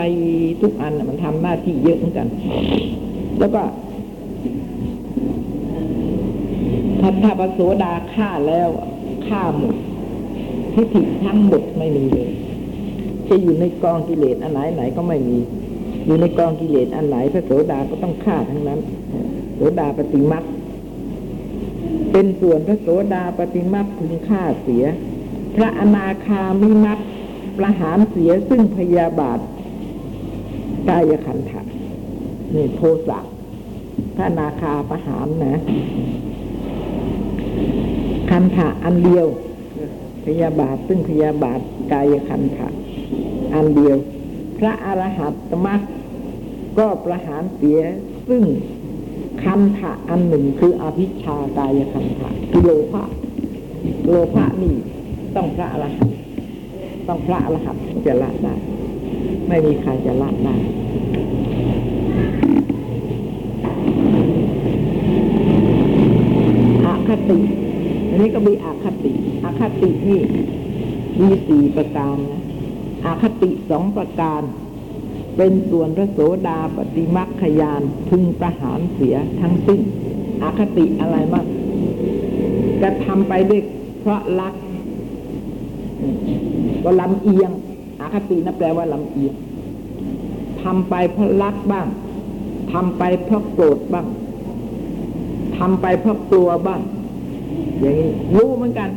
[0.61, 2.27] ทุกอันมันทำหน้าที่เยอะเหมือนกัน
[3.39, 3.63] แล้วก็
[7.01, 8.69] ถ้าถ้าพระโสดาฆ่าแล้ว
[9.27, 9.75] ฆ่าหมด
[10.75, 12.31] ทิฏฐิทั้งหมดไม่มีเลย
[13.29, 15.39] จะอยู่ในกองกิเลสอันไหนไหนก็ไม่มี
[16.07, 18.81] อยู่ในกองกิเลสอันไหนพระโสดาก็ต้องฆ่าทั้งนั้น
[19.55, 20.45] โสดาปฏิมัก
[22.13, 24.85] เป็นส่วนพระโสดาปฏิมัพึงฆ่าเสีย
[25.57, 26.99] พระอนาคามิมัก
[27.59, 29.39] ประหารเสียซึ่งพยาบาท
[30.89, 31.61] กายขันธะ
[32.55, 33.19] นี่โทสะ
[34.15, 35.61] พระอนาคาประหารนะ
[38.31, 39.27] คันธะอันเดียว
[40.25, 41.61] พยาบาทซึ่งพยาบาท
[41.93, 42.69] กายคันธะ
[43.55, 43.97] อันเดียว
[44.59, 45.81] พระอรหัตตมัก
[46.79, 47.81] ก็ประหารเสีย
[48.29, 48.43] ซึ่ง
[49.45, 53.05] คันธะอันหนึ่งคืออภิชากายคันธะคือโลภะ
[54.09, 54.75] โลภะนี่
[55.37, 56.17] ต้องพระอรหันต์
[57.09, 58.55] ต้องพระอรหันต์จะละได้
[59.49, 60.55] ไม่มีใครจะละได้
[66.87, 67.39] อคติ
[68.09, 69.13] อันนี้ก็มีอคติ
[69.45, 70.21] อคตินี่
[71.21, 72.41] มีสี่ประการนะ
[73.07, 74.43] อคติสองประการ
[75.39, 76.19] เป็นส่วนพระโส
[76.49, 79.81] ดาปฏิมักขยานพึงประหารเสียทั้งสิ้น
[80.43, 81.47] อคติอะไรบ้าง
[82.83, 83.63] กระทำไปด้วย
[84.01, 84.55] เพราะรัก
[86.85, 87.51] ก็ลำเอียง
[88.01, 89.35] อคตินะแปลว่าลำเอียง
[90.63, 91.87] ทำไปเพราะรักบ้าง
[92.73, 94.07] ทำไปเพราะโกรธบ้าง
[95.59, 96.81] ทำไปเพราะกลัวบ้าง
[97.81, 98.91] อย่างนี้รู้เหมือนกัน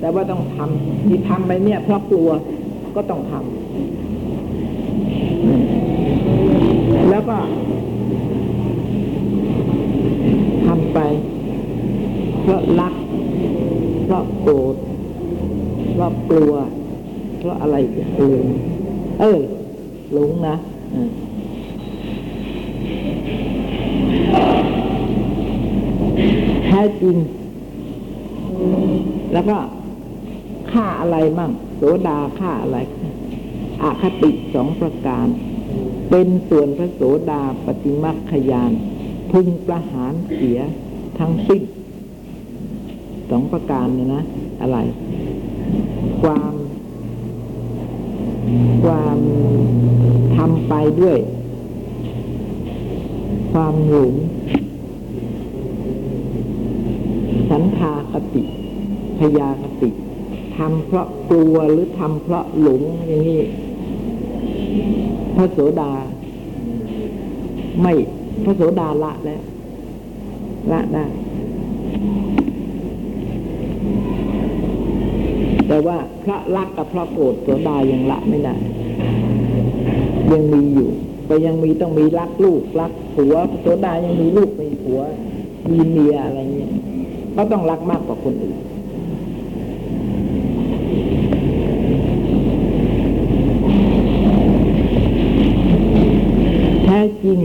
[0.00, 2.30] แต่ว่าต้องทำที่ทำไปเนี่ยเพราะกลัว
[2.96, 3.59] ก็ต้องทำ
[7.20, 7.40] แล้วก็
[10.66, 10.98] ทำไป
[12.42, 12.94] เพราะรัก
[14.04, 14.76] เพราะโกรธ
[15.94, 16.54] เพราะกลัว
[17.38, 18.38] เพราะอะไรอีกเออ
[19.20, 19.40] เออ
[20.12, 20.56] หลงนะ
[26.64, 27.16] แท้จริง
[29.32, 29.58] แล้วก็
[30.72, 32.78] ค่าอะไรมั่งโสดาค่าอะไร
[33.82, 35.28] อาคติสองประการ
[36.10, 37.00] เป็นส่วนพระโส
[37.30, 38.72] ดาปฏิมัคคยาน
[39.30, 40.58] พึงประหารเสีย
[41.18, 41.62] ทั้งสิ้น
[43.30, 44.22] สองประการเนี่ยนะ
[44.60, 44.78] อะไร
[46.22, 46.54] ความ
[48.84, 49.18] ความ
[50.36, 51.18] ทำไปด้วย
[53.52, 54.14] ความหลง
[57.50, 58.42] สันทาคติ
[59.18, 59.90] พยาคติ
[60.56, 63.40] ทำเพราะกลัวหรือทำเพราะหลงอย่างนี้
[65.40, 65.90] ระโสดา
[67.82, 67.92] ไม่
[68.44, 69.40] พระโสดาละแล้ว
[70.72, 71.04] ละได้
[75.68, 78.54] แต่ว่าพระรักกับพระโกรธโสดายังละไม่ได้
[80.32, 80.90] ยังมีอยู่
[81.28, 85.00] ก็ยังมีต้องมีรักลูกรักผัวโสดายังมีลูกมีผัว
[85.70, 86.70] มีเมียอะไรเงี้ย
[87.36, 88.56] ก็ต้องรักมากกว่าคนอื่น
[97.24, 97.40] จริง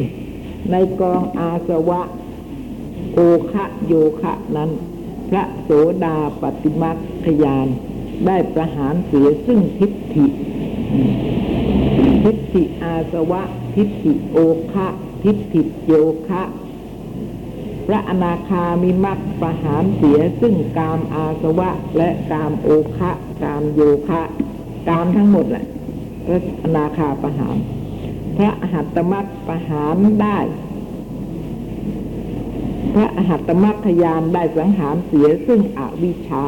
[0.71, 2.01] ในกองอาสวะ
[3.13, 3.19] โอ
[3.51, 4.69] คะโยคะนั้น
[5.30, 5.69] พระโส
[6.03, 7.67] ดาปฏิมัคคยาน
[8.26, 10.26] ได้ประหารเสียซึ่งทิฏฐิ
[12.23, 13.41] ทิฏฐิอาสวะ
[13.76, 14.38] ทิฏฐิโอ
[14.73, 14.88] คะ
[15.23, 15.93] ทิฏฐิโย
[16.28, 16.41] คะ
[17.88, 23.11] พระอนาคามิมักประหารเสียซึ่งกามอาสวะ และกามโอคะ
[23.43, 24.21] กามโยคะ
[24.88, 25.65] กามทั้งหมดแหละ
[26.26, 27.57] พระอนาคาประหาร
[28.38, 30.38] พระอหัตตมักประหารได้
[32.94, 36.46] พระอหัตตมัคคยานได้สังหารเสียซึ่งอวิชชา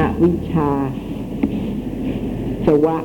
[0.00, 0.70] อวิชชา
[2.66, 2.98] สวะ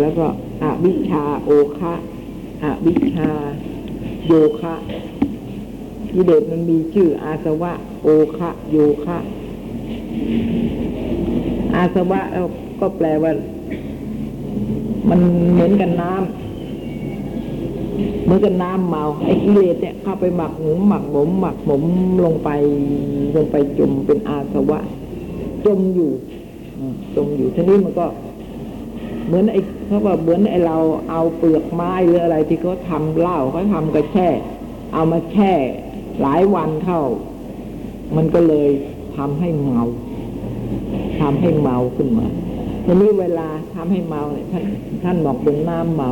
[0.00, 0.26] แล้วก็
[0.62, 1.94] อวิชชาโอคะ
[2.64, 3.30] อวิชชา
[4.26, 4.74] โยคะ
[6.12, 9.18] กิเลสมันมีชื่ออาสวะ โอคะโยคะ
[11.74, 12.20] อาสวะ
[12.80, 13.32] ก็แปลว่า
[15.10, 15.20] มัน
[15.52, 16.24] เหมือนกันน้ำ
[18.24, 21.82] เหมือนกับน้ำเมาไอ้กิเลสเนี่ยเข้าไปหมักหมมหมักหมมหมักหมม
[22.24, 22.50] ลงไป
[23.36, 24.80] ลงไปจมเป็นอาสวะ
[25.66, 26.10] จมอยู่
[27.16, 28.06] จมอยู่ทีนี้มันก็
[29.26, 30.76] เหมือนไอ้เขาว่าเหมือนไอ้เรา
[31.10, 34.28] เอาเปลือกไม้หรืออะไรที่เขาทำเหล้าเขาทำกระแช่
[34.94, 35.52] เอามาแช่
[36.22, 37.00] หลายวันเข้า
[38.16, 38.68] มันก็เลย
[39.16, 39.80] ทำให้เมา
[41.20, 42.26] ทำให้เมาขึ้นมา
[42.84, 43.48] ทีนี้เวลา
[43.84, 44.64] ทำให้เมาเนี่ยท่าน
[45.04, 46.10] ท่านบอกเป็นน้ำเมา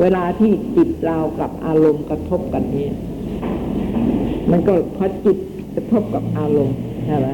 [0.00, 2.92] เวลาที่จิตเรากับอารมณ์กระทบกันเนี่ย
[4.50, 5.38] มันก็พอจิต
[5.74, 7.28] กระทบกับอารมณ์ใช่ไหม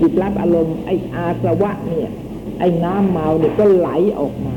[0.00, 2.10] จิตรับอารมณ์ไอ้อาสวะเนี่ย
[2.58, 3.88] ไอ้น้ำเมาเนี่ยก็ไหล
[4.20, 4.54] ออกมา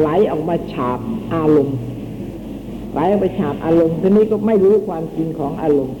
[0.00, 0.98] ไหลออกมาฉาบ
[1.34, 1.78] อารมณ์
[2.92, 5.96] ไหลออกไปฉาบอารมณ์ทีนี้ก็ไม่รู้ความจริงของอารมณ์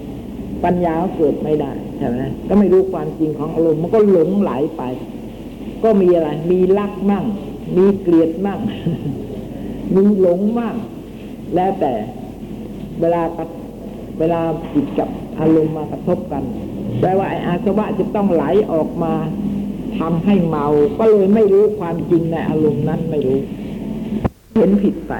[0.64, 4.84] ปัญญาเกิดไม่ได้ใช่ไหมก็ไม่รู้ความจริงของอารมณ์มันก็หลงไหลไป
[5.84, 7.24] ก็มีอะไร มีรักมั่ง
[7.76, 8.60] มีเกลียดมั่ง
[9.94, 10.74] มีหลงมั่ง
[11.54, 11.92] แล้วแต่
[13.00, 13.48] เวลากับ
[14.18, 14.40] เวลา
[14.74, 15.08] จิตกับ
[15.40, 16.42] อารมณ์มากระทบกัน
[17.00, 19.12] แปลว่าไอ้อาสวะจะต้องไหลออกมา
[19.98, 20.66] ทำให้เมา
[20.98, 23.38] ก็เลยไม่รู้ความจริงในอารมณ์นั้นไม่รู้
[24.54, 25.14] เห็นผิดไป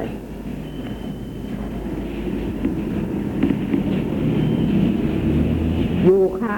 [6.04, 6.08] โย
[6.40, 6.54] คะ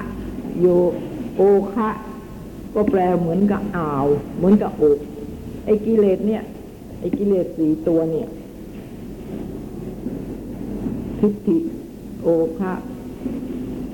[0.61, 0.67] โย
[1.37, 1.43] โอ
[1.73, 1.89] คะ
[2.75, 4.07] ก็แปลเหมือนกับอ่าว
[4.37, 4.99] เหมือนกับอก
[5.65, 6.43] ไอ้กิเลสเนี่ย
[7.01, 8.29] ไอ้กิเลสสี่ตัวเนี่ย
[11.19, 11.59] ทิฏฐิ
[12.23, 12.75] โอคะ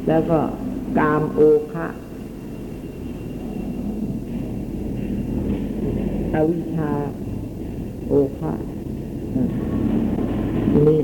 [0.09, 0.39] แล้วก็
[0.99, 1.41] กามโอ
[1.73, 1.87] คะ
[6.35, 6.93] อวิชชา
[8.09, 8.53] โอคะ
[9.35, 9.51] อืม
[10.87, 11.01] นี่